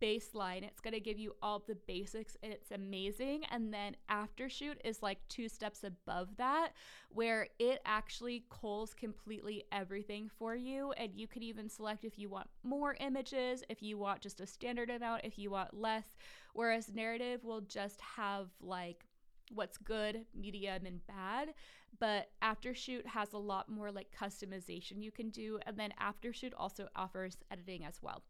baseline. 0.00 0.62
It's 0.62 0.80
going 0.80 0.94
to 0.94 1.00
give 1.00 1.18
you 1.18 1.34
all 1.42 1.62
the 1.66 1.76
basics 1.86 2.36
and 2.42 2.52
it's 2.52 2.70
amazing. 2.70 3.44
And 3.50 3.72
then 3.72 3.96
Aftershoot 4.10 4.76
is 4.84 5.02
like 5.02 5.18
two 5.28 5.48
steps 5.48 5.84
above 5.84 6.36
that, 6.36 6.72
where 7.10 7.48
it 7.58 7.80
actually 7.84 8.44
culls 8.50 8.94
completely 8.94 9.64
everything 9.72 10.30
for 10.38 10.54
you. 10.54 10.92
And 10.92 11.12
you 11.14 11.26
can 11.26 11.42
even 11.42 11.68
select 11.68 12.04
if 12.04 12.18
you 12.18 12.28
want 12.28 12.48
more 12.62 12.96
images, 13.00 13.64
if 13.68 13.82
you 13.82 13.98
want 13.98 14.20
just 14.20 14.40
a 14.40 14.46
standard 14.46 14.90
amount, 14.90 15.22
if 15.24 15.38
you 15.38 15.50
want 15.50 15.74
less. 15.74 16.16
Whereas 16.52 16.92
Narrative 16.94 17.44
will 17.44 17.62
just 17.62 18.00
have 18.00 18.48
like 18.60 19.04
what's 19.54 19.78
good, 19.78 20.24
medium, 20.34 20.86
and 20.86 21.06
bad. 21.06 21.54
But 21.98 22.30
Aftershoot 22.42 23.06
has 23.06 23.32
a 23.32 23.38
lot 23.38 23.68
more 23.68 23.90
like 23.90 24.14
customization 24.18 25.02
you 25.02 25.10
can 25.10 25.30
do. 25.30 25.58
And 25.66 25.76
then 25.76 25.92
Aftershoot 26.00 26.52
also 26.56 26.88
offers 26.94 27.36
editing 27.50 27.84
as 27.84 28.00
well. 28.02 28.22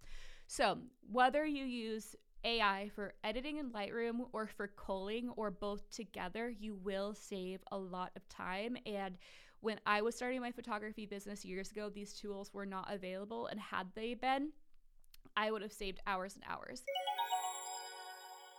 So, 0.47 0.79
whether 1.11 1.45
you 1.45 1.65
use 1.65 2.15
AI 2.45 2.91
for 2.95 3.15
editing 3.25 3.59
in 3.59 3.71
Lightroom 3.71 4.29
or 4.33 4.47
for 4.47 4.69
culling 4.69 5.31
or 5.37 5.51
both 5.51 5.91
together, 5.91 6.49
you 6.49 6.77
will 6.77 7.15
save 7.15 7.61
a 7.73 7.79
lot 7.79 8.13
of 8.17 8.29
time. 8.29 8.77
And 8.87 9.17
when 9.61 9.81
I 9.85 10.03
was 10.03 10.15
starting 10.15 10.41
my 10.41 10.53
photography 10.53 11.07
business 11.07 11.45
years 11.45 11.73
ago, 11.73 11.91
these 11.91 12.13
tools 12.13 12.53
were 12.55 12.67
not 12.67 12.93
available. 12.93 13.47
And 13.49 13.59
had 13.59 13.89
they 13.95 14.15
been, 14.15 14.51
I 15.37 15.51
would 15.51 15.63
have 15.63 15.73
saved 15.73 16.01
hours 16.07 16.37
and 16.37 16.45
hours. 16.49 16.83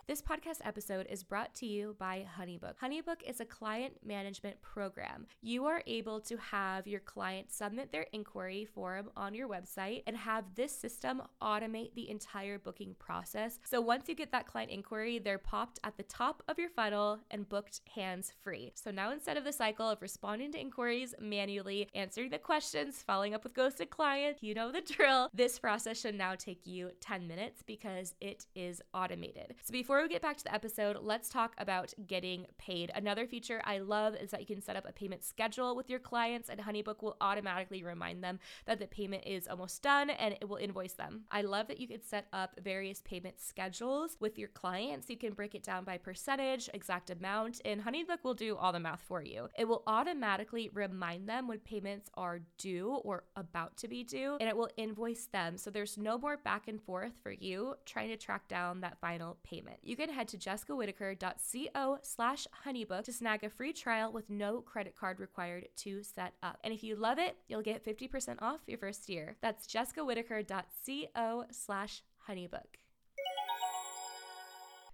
This 0.08 0.22
podcast 0.22 0.60
episode 0.64 1.06
is 1.10 1.22
brought 1.22 1.54
to 1.56 1.66
you 1.66 1.94
by 1.98 2.24
Honeybook. 2.40 2.78
Honeybook 2.82 3.22
is 3.26 3.40
a 3.40 3.44
client 3.44 3.92
management 4.02 4.58
program. 4.62 5.26
You 5.42 5.66
are 5.66 5.82
able 5.86 6.18
to 6.20 6.38
have 6.38 6.86
your 6.86 7.00
client 7.00 7.52
submit 7.52 7.92
their 7.92 8.06
inquiry 8.14 8.64
form 8.64 9.10
on 9.18 9.34
your 9.34 9.50
website 9.50 10.04
and 10.06 10.16
have 10.16 10.54
this 10.54 10.72
system 10.72 11.20
automate 11.42 11.94
the 11.94 12.08
entire 12.08 12.58
booking 12.58 12.94
process. 12.98 13.58
So 13.64 13.82
once 13.82 14.08
you 14.08 14.14
get 14.14 14.32
that 14.32 14.46
client 14.46 14.70
inquiry, 14.70 15.18
they're 15.18 15.36
popped 15.36 15.78
at 15.84 15.98
the 15.98 16.04
top 16.04 16.42
of 16.48 16.58
your 16.58 16.70
funnel 16.70 17.18
and 17.30 17.46
booked 17.46 17.82
hands 17.94 18.32
free. 18.42 18.72
So 18.76 18.90
now 18.90 19.12
instead 19.12 19.36
of 19.36 19.44
the 19.44 19.52
cycle 19.52 19.90
of 19.90 20.00
responding 20.00 20.52
to 20.52 20.58
inquiries 20.58 21.14
manually, 21.20 21.86
answering 21.94 22.30
the 22.30 22.38
questions, 22.38 23.04
following 23.06 23.34
up 23.34 23.44
with 23.44 23.52
ghosted 23.52 23.90
clients, 23.90 24.42
you 24.42 24.54
know 24.54 24.72
the 24.72 24.80
drill. 24.80 25.28
This 25.34 25.58
process 25.58 26.00
should 26.00 26.14
now 26.14 26.34
take 26.34 26.66
you 26.66 26.92
10 27.02 27.28
minutes 27.28 27.62
because 27.62 28.14
it 28.22 28.46
is 28.54 28.80
automated. 28.94 29.54
So 29.62 29.72
before 29.72 29.97
before 29.98 30.06
we 30.06 30.14
get 30.14 30.22
back 30.22 30.36
to 30.36 30.44
the 30.44 30.54
episode, 30.54 30.98
let's 31.02 31.28
talk 31.28 31.54
about 31.58 31.92
getting 32.06 32.46
paid. 32.56 32.92
Another 32.94 33.26
feature 33.26 33.60
I 33.64 33.78
love 33.78 34.14
is 34.14 34.30
that 34.30 34.38
you 34.38 34.46
can 34.46 34.62
set 34.62 34.76
up 34.76 34.86
a 34.88 34.92
payment 34.92 35.24
schedule 35.24 35.74
with 35.74 35.90
your 35.90 35.98
clients, 35.98 36.48
and 36.48 36.60
Honeybook 36.60 37.02
will 37.02 37.16
automatically 37.20 37.82
remind 37.82 38.22
them 38.22 38.38
that 38.66 38.78
the 38.78 38.86
payment 38.86 39.24
is 39.26 39.48
almost 39.48 39.82
done 39.82 40.08
and 40.08 40.36
it 40.40 40.48
will 40.48 40.58
invoice 40.58 40.92
them. 40.92 41.24
I 41.32 41.42
love 41.42 41.66
that 41.66 41.80
you 41.80 41.88
can 41.88 42.00
set 42.00 42.28
up 42.32 42.54
various 42.62 43.00
payment 43.00 43.40
schedules 43.40 44.16
with 44.20 44.38
your 44.38 44.46
clients. 44.50 45.10
You 45.10 45.16
can 45.16 45.32
break 45.32 45.56
it 45.56 45.64
down 45.64 45.82
by 45.82 45.98
percentage, 45.98 46.70
exact 46.72 47.10
amount, 47.10 47.60
and 47.64 47.82
Honeybook 47.82 48.22
will 48.22 48.34
do 48.34 48.56
all 48.56 48.72
the 48.72 48.78
math 48.78 49.02
for 49.02 49.20
you. 49.20 49.48
It 49.58 49.66
will 49.66 49.82
automatically 49.88 50.70
remind 50.72 51.28
them 51.28 51.48
when 51.48 51.58
payments 51.58 52.08
are 52.14 52.38
due 52.56 53.00
or 53.02 53.24
about 53.34 53.76
to 53.78 53.88
be 53.88 54.04
due, 54.04 54.36
and 54.38 54.48
it 54.48 54.56
will 54.56 54.70
invoice 54.76 55.26
them. 55.26 55.58
So 55.58 55.70
there's 55.70 55.98
no 55.98 56.18
more 56.18 56.36
back 56.36 56.68
and 56.68 56.80
forth 56.80 57.14
for 57.20 57.32
you 57.32 57.74
trying 57.84 58.10
to 58.10 58.16
track 58.16 58.46
down 58.46 58.82
that 58.82 59.00
final 59.00 59.38
payment 59.42 59.80
you 59.88 59.96
can 59.96 60.10
head 60.10 60.28
to 60.28 60.36
jessicawhitaker.co 60.36 61.98
slash 62.02 62.46
honeybook 62.66 63.04
to 63.04 63.12
snag 63.12 63.42
a 63.42 63.48
free 63.48 63.72
trial 63.72 64.12
with 64.12 64.28
no 64.28 64.60
credit 64.60 64.94
card 64.94 65.18
required 65.18 65.66
to 65.76 66.02
set 66.02 66.34
up. 66.42 66.58
And 66.62 66.74
if 66.74 66.84
you 66.84 66.94
love 66.94 67.18
it, 67.18 67.36
you'll 67.48 67.62
get 67.62 67.84
50% 67.84 68.42
off 68.42 68.60
your 68.66 68.76
first 68.76 69.08
year. 69.08 69.36
That's 69.40 69.66
jessicawhitaker.co 69.66 71.44
slash 71.50 72.02
honeybook. 72.28 72.76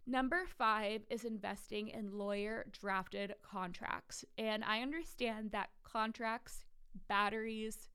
Number 0.07 0.45
five 0.59 1.01
is 1.11 1.25
investing 1.25 1.89
in 1.89 2.17
lawyer 2.17 2.67
drafted 2.71 3.35
contracts. 3.43 4.25
And 4.39 4.63
I 4.63 4.81
understand 4.81 5.51
that 5.51 5.71
contracts, 5.83 6.65
batteries, 7.09 7.89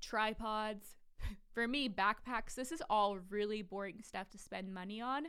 tripods, 0.00 0.96
for 1.52 1.68
me, 1.68 1.90
backpacks, 1.90 2.54
this 2.54 2.72
is 2.72 2.82
all 2.88 3.18
really 3.28 3.60
boring 3.60 4.00
stuff 4.02 4.30
to 4.30 4.38
spend 4.38 4.72
money 4.72 5.02
on 5.02 5.26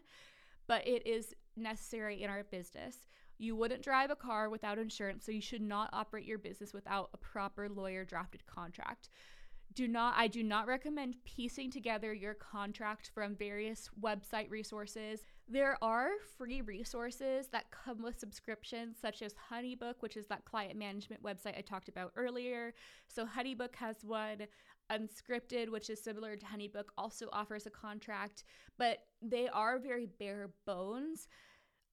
but 0.70 0.88
it 0.88 1.06
is 1.06 1.34
necessary 1.58 2.22
in 2.22 2.30
our 2.30 2.44
business. 2.44 2.96
You 3.40 3.56
wouldn't 3.56 3.82
drive 3.82 4.12
a 4.12 4.16
car 4.16 4.50
without 4.50 4.78
insurance, 4.78 5.26
so 5.26 5.32
you 5.32 5.42
should 5.42 5.64
not 5.64 5.90
operate 5.92 6.26
your 6.26 6.38
business 6.38 6.74
without 6.74 7.10
a 7.14 7.18
proper 7.18 7.68
lawyer 7.68 8.06
drafted 8.06 8.46
contract. 8.46 9.10
Do 9.74 9.88
not 9.88 10.14
I 10.18 10.28
do 10.28 10.44
not 10.44 10.68
recommend 10.68 11.24
piecing 11.26 11.72
together 11.72 12.14
your 12.14 12.34
contract 12.34 13.12
from 13.14 13.36
various 13.36 13.90
website 14.00 14.50
resources. 14.50 15.22
There 15.48 15.78
are 15.82 16.10
free 16.38 16.62
resources 16.62 17.48
that 17.48 17.72
come 17.72 18.04
with 18.04 18.20
subscriptions 18.20 18.98
such 19.02 19.22
as 19.22 19.34
Honeybook, 19.52 19.96
which 20.02 20.18
is 20.18 20.28
that 20.28 20.46
client 20.46 20.78
management 20.78 21.24
website 21.24 21.58
I 21.58 21.62
talked 21.62 21.90
about 21.90 22.12
earlier. 22.16 22.74
So 23.08 23.26
Honeybook 23.26 23.76
has 23.76 23.98
one. 24.04 24.48
Unscripted, 24.92 25.70
which 25.70 25.90
is 25.90 26.02
similar 26.02 26.36
to 26.36 26.46
Honeybook, 26.46 26.90
also 26.98 27.30
offers 27.32 27.66
a 27.66 27.70
contract, 27.70 28.44
but 28.78 29.00
they 29.22 29.48
are 29.48 29.80
very 29.80 30.08
bare 30.20 30.50
bones. 30.66 31.28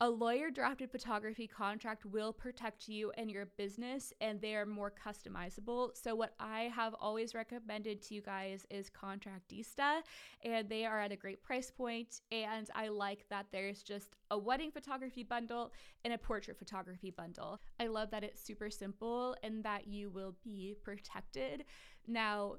A 0.03 0.11
lawyer 0.11 0.51
drafted 0.51 0.91
photography 0.91 1.47
contract 1.47 2.05
will 2.05 2.31
protect 2.31 2.87
you 2.87 3.13
and 3.17 3.31
your 3.31 3.47
business, 3.57 4.13
and 4.21 4.39
they 4.39 4.55
are 4.55 4.67
more 4.67 4.93
customizable. 4.93 5.97
So, 5.97 6.15
what 6.15 6.35
I 6.39 6.71
have 6.75 6.95
always 7.01 7.35
recommended 7.35 8.03
to 8.03 8.15
you 8.15 8.21
guys 8.21 8.67
is 8.69 8.91
Contractista, 8.91 10.03
and 10.45 10.69
they 10.69 10.85
are 10.85 11.01
at 11.01 11.13
a 11.13 11.17
great 11.17 11.43
price 11.43 11.71
point. 11.71 12.21
And 12.31 12.69
I 12.75 12.89
like 12.89 13.25
that 13.31 13.47
there's 13.53 13.83
just 13.83 14.17
a 14.31 14.37
wedding 14.37 14.71
photography 14.71 15.23
bundle 15.23 15.73
and 16.05 16.13
a 16.13 16.19
portrait 16.19 16.59
photography 16.59 17.11
bundle. 17.11 17.63
I 17.81 17.87
love 17.87 18.11
that 18.11 18.23
it's 18.23 18.43
super 18.43 18.69
simple 18.69 19.35
and 19.43 19.65
that 19.65 19.87
you 19.87 20.11
will 20.11 20.35
be 20.45 20.75
protected. 20.85 21.65
Now, 22.07 22.57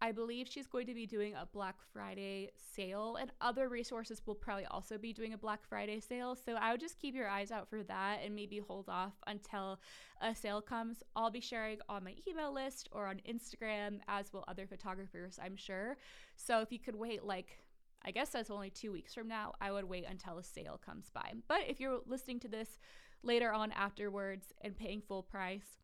I 0.00 0.12
believe 0.12 0.46
she's 0.48 0.66
going 0.66 0.86
to 0.86 0.94
be 0.94 1.06
doing 1.06 1.34
a 1.34 1.46
Black 1.46 1.76
Friday 1.92 2.50
sale, 2.74 3.16
and 3.20 3.32
other 3.40 3.68
resources 3.68 4.22
will 4.24 4.34
probably 4.34 4.66
also 4.66 4.96
be 4.96 5.12
doing 5.12 5.32
a 5.32 5.38
Black 5.38 5.60
Friday 5.68 6.00
sale. 6.00 6.36
So 6.36 6.54
I 6.54 6.70
would 6.70 6.80
just 6.80 7.00
keep 7.00 7.14
your 7.14 7.28
eyes 7.28 7.50
out 7.50 7.68
for 7.68 7.82
that 7.82 8.20
and 8.24 8.34
maybe 8.34 8.58
hold 8.58 8.88
off 8.88 9.14
until 9.26 9.80
a 10.20 10.34
sale 10.34 10.62
comes. 10.62 11.02
I'll 11.16 11.30
be 11.30 11.40
sharing 11.40 11.78
on 11.88 12.04
my 12.04 12.14
email 12.28 12.52
list 12.52 12.88
or 12.92 13.06
on 13.06 13.20
Instagram, 13.28 14.00
as 14.06 14.32
will 14.32 14.44
other 14.46 14.66
photographers, 14.66 15.38
I'm 15.42 15.56
sure. 15.56 15.96
So 16.36 16.60
if 16.60 16.70
you 16.70 16.78
could 16.78 16.96
wait 16.96 17.24
like 17.24 17.58
I 18.04 18.10
guess 18.10 18.30
that's 18.30 18.50
only 18.50 18.70
two 18.70 18.92
weeks 18.92 19.12
from 19.14 19.28
now. 19.28 19.54
I 19.60 19.72
would 19.72 19.84
wait 19.84 20.04
until 20.08 20.38
a 20.38 20.44
sale 20.44 20.80
comes 20.84 21.10
by. 21.10 21.32
But 21.48 21.62
if 21.68 21.80
you're 21.80 22.00
listening 22.06 22.40
to 22.40 22.48
this 22.48 22.78
later 23.22 23.52
on 23.52 23.72
afterwards 23.72 24.52
and 24.60 24.76
paying 24.76 25.00
full 25.00 25.22
price, 25.22 25.78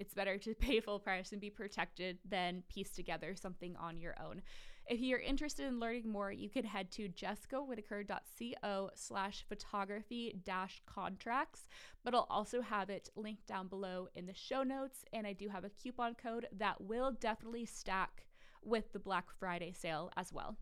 it's 0.00 0.14
better 0.14 0.38
to 0.38 0.54
pay 0.60 0.80
full 0.80 0.98
price 0.98 1.30
and 1.30 1.40
be 1.40 1.50
protected 1.50 2.18
than 2.28 2.64
piece 2.68 2.90
together 2.90 3.36
something 3.36 3.76
on 3.76 4.00
your 4.00 4.16
own. 4.20 4.42
If 4.88 4.98
you're 4.98 5.20
interested 5.20 5.66
in 5.66 5.78
learning 5.78 6.10
more, 6.10 6.32
you 6.32 6.50
can 6.50 6.64
head 6.64 6.90
to 6.92 7.08
jessicawhitaker.co 7.08 8.90
slash 8.96 9.44
photography 9.48 10.40
dash 10.44 10.82
contracts, 10.84 11.68
but 12.02 12.12
I'll 12.12 12.26
also 12.28 12.60
have 12.60 12.90
it 12.90 13.08
linked 13.14 13.46
down 13.46 13.68
below 13.68 14.08
in 14.16 14.26
the 14.26 14.34
show 14.34 14.64
notes. 14.64 15.04
And 15.12 15.28
I 15.28 15.32
do 15.32 15.48
have 15.48 15.64
a 15.64 15.70
coupon 15.70 16.16
code 16.16 16.48
that 16.56 16.80
will 16.80 17.12
definitely 17.12 17.66
stack 17.66 18.24
with 18.64 18.92
the 18.92 18.98
Black 18.98 19.26
Friday 19.38 19.72
sale 19.72 20.10
as 20.16 20.32
well. 20.32 20.56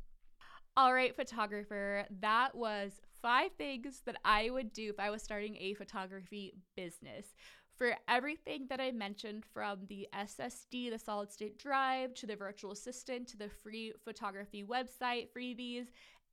All 0.77 0.93
right, 0.93 1.17
photographer, 1.17 2.05
that 2.21 2.55
was 2.55 3.01
five 3.21 3.51
things 3.59 4.03
that 4.07 4.17
I 4.25 4.51
would 4.51 4.73
do 4.73 4.91
if 4.91 5.01
I 5.01 5.11
was 5.11 5.23
starting 5.23 5.57
a 5.57 5.75
photography 5.75 6.55
business. 6.77 7.35
For 7.79 7.95
everything 8.09 8.67
that 8.71 8.81
I 8.81 8.91
mentioned 8.91 9.45
from 9.55 9.87
the 9.89 10.09
SSD, 10.13 10.91
the 10.91 10.99
solid 10.99 11.31
state 11.31 11.61
drive, 11.61 12.13
to 12.15 12.27
the 12.27 12.35
virtual 12.35 12.73
assistant, 12.73 13.29
to 13.29 13.37
the 13.37 13.49
free 13.49 13.93
photography 14.05 14.65
website 14.65 15.29
freebies, 15.31 15.87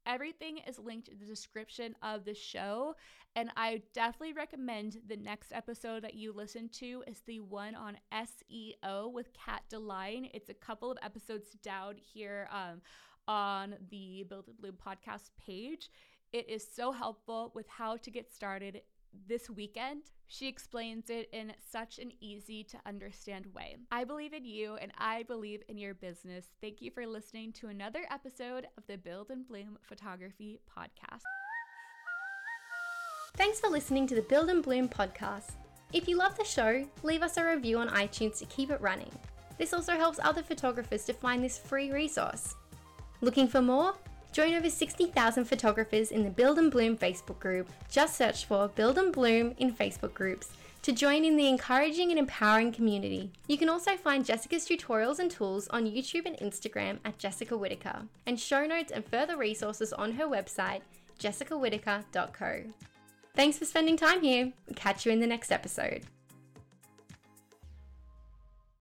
everything 0.07 0.57
is 0.67 0.79
linked 0.79 1.07
in 1.07 1.19
the 1.19 1.25
description 1.25 1.95
of 2.01 2.25
the 2.25 2.33
show. 2.33 2.95
And 3.35 3.51
I 3.55 3.83
definitely 3.93 4.33
recommend 4.33 4.97
the 5.07 5.17
next 5.17 5.51
episode 5.53 6.03
that 6.03 6.15
you 6.15 6.33
listen 6.33 6.67
to 6.79 7.03
is 7.05 7.21
the 7.27 7.41
one 7.41 7.75
on 7.75 7.97
SEO 8.11 9.13
with 9.13 9.29
Kat 9.33 9.61
DeLine. 9.71 10.31
It's 10.33 10.49
a 10.49 10.55
couple 10.55 10.89
of 10.89 10.97
episodes 11.03 11.51
down 11.61 11.97
here 11.97 12.49
um, 12.51 12.81
on 13.27 13.75
the 13.91 14.25
Build 14.27 14.47
and 14.47 14.57
Bloom 14.57 14.77
podcast 14.83 15.29
page. 15.37 15.91
It 16.33 16.49
is 16.49 16.67
so 16.75 16.91
helpful 16.91 17.51
with 17.53 17.67
how 17.67 17.97
to 17.97 18.09
get 18.09 18.33
started 18.33 18.81
this 19.27 19.47
weekend. 19.47 20.09
She 20.27 20.47
explains 20.47 21.09
it 21.09 21.29
in 21.31 21.53
such 21.71 21.99
an 21.99 22.11
easy 22.19 22.63
to 22.65 22.77
understand 22.85 23.45
way. 23.53 23.77
I 23.91 24.03
believe 24.03 24.33
in 24.33 24.43
you 24.43 24.75
and 24.75 24.91
I 24.97 25.23
believe 25.23 25.61
in 25.69 25.77
your 25.77 25.93
business. 25.93 26.47
Thank 26.61 26.81
you 26.81 26.91
for 26.91 27.05
listening 27.05 27.53
to 27.53 27.67
another 27.67 28.05
episode 28.09 28.67
of 28.77 28.85
the 28.87 28.97
Build 28.97 29.29
and 29.29 29.47
Bloom 29.47 29.77
Photography 29.81 30.59
Podcast. 30.67 31.21
Thanks 33.37 33.59
for 33.59 33.69
listening 33.69 34.07
to 34.07 34.15
the 34.15 34.21
Build 34.23 34.49
and 34.49 34.63
Bloom 34.63 34.89
podcast. 34.89 35.51
If 35.93 36.07
you 36.07 36.17
love 36.17 36.37
the 36.37 36.43
show, 36.43 36.87
leave 37.03 37.21
us 37.21 37.37
a 37.37 37.45
review 37.45 37.77
on 37.77 37.89
iTunes 37.89 38.39
to 38.39 38.45
keep 38.45 38.71
it 38.71 38.81
running. 38.81 39.11
This 39.57 39.73
also 39.73 39.93
helps 39.93 40.19
other 40.21 40.41
photographers 40.41 41.05
to 41.05 41.13
find 41.13 41.43
this 41.43 41.57
free 41.57 41.91
resource. 41.91 42.55
Looking 43.21 43.47
for 43.47 43.61
more? 43.61 43.93
Join 44.35 44.53
over 44.53 44.69
60,000 44.69 45.45
photographers 45.45 46.11
in 46.11 46.25
the 46.25 46.29
Build 46.29 46.59
and 46.59 46.69
Bloom 46.69 46.97
Facebook 46.97 47.39
group. 47.39 47.69
Just 47.89 48.17
search 48.17 48.43
for 48.43 48.67
Build 48.67 48.97
and 48.97 49.13
Bloom 49.13 49.55
in 49.59 49.73
Facebook 49.73 50.13
groups 50.13 50.49
to 50.81 50.91
join 50.91 51.23
in 51.23 51.37
the 51.37 51.47
encouraging 51.47 52.09
and 52.09 52.19
empowering 52.19 52.73
community. 52.73 53.31
You 53.47 53.57
can 53.57 53.69
also 53.69 53.95
find 53.95 54.25
Jessica's 54.25 54.67
tutorials 54.67 55.19
and 55.19 55.31
tools 55.31 55.69
on 55.69 55.85
YouTube 55.85 56.25
and 56.25 56.35
Instagram 56.39 56.99
at 57.05 57.17
Jessica 57.17 57.55
Whitaker, 57.55 58.01
and 58.25 58.37
show 58.37 58.65
notes 58.65 58.91
and 58.91 59.05
further 59.05 59.37
resources 59.37 59.93
on 59.93 60.11
her 60.15 60.25
website, 60.25 60.81
jessicawhitaker.co. 61.17 62.63
Thanks 63.37 63.57
for 63.57 63.63
spending 63.63 63.95
time 63.95 64.21
here. 64.21 64.51
Catch 64.75 65.05
you 65.05 65.13
in 65.13 65.21
the 65.21 65.27
next 65.27 65.49
episode. 65.49 66.03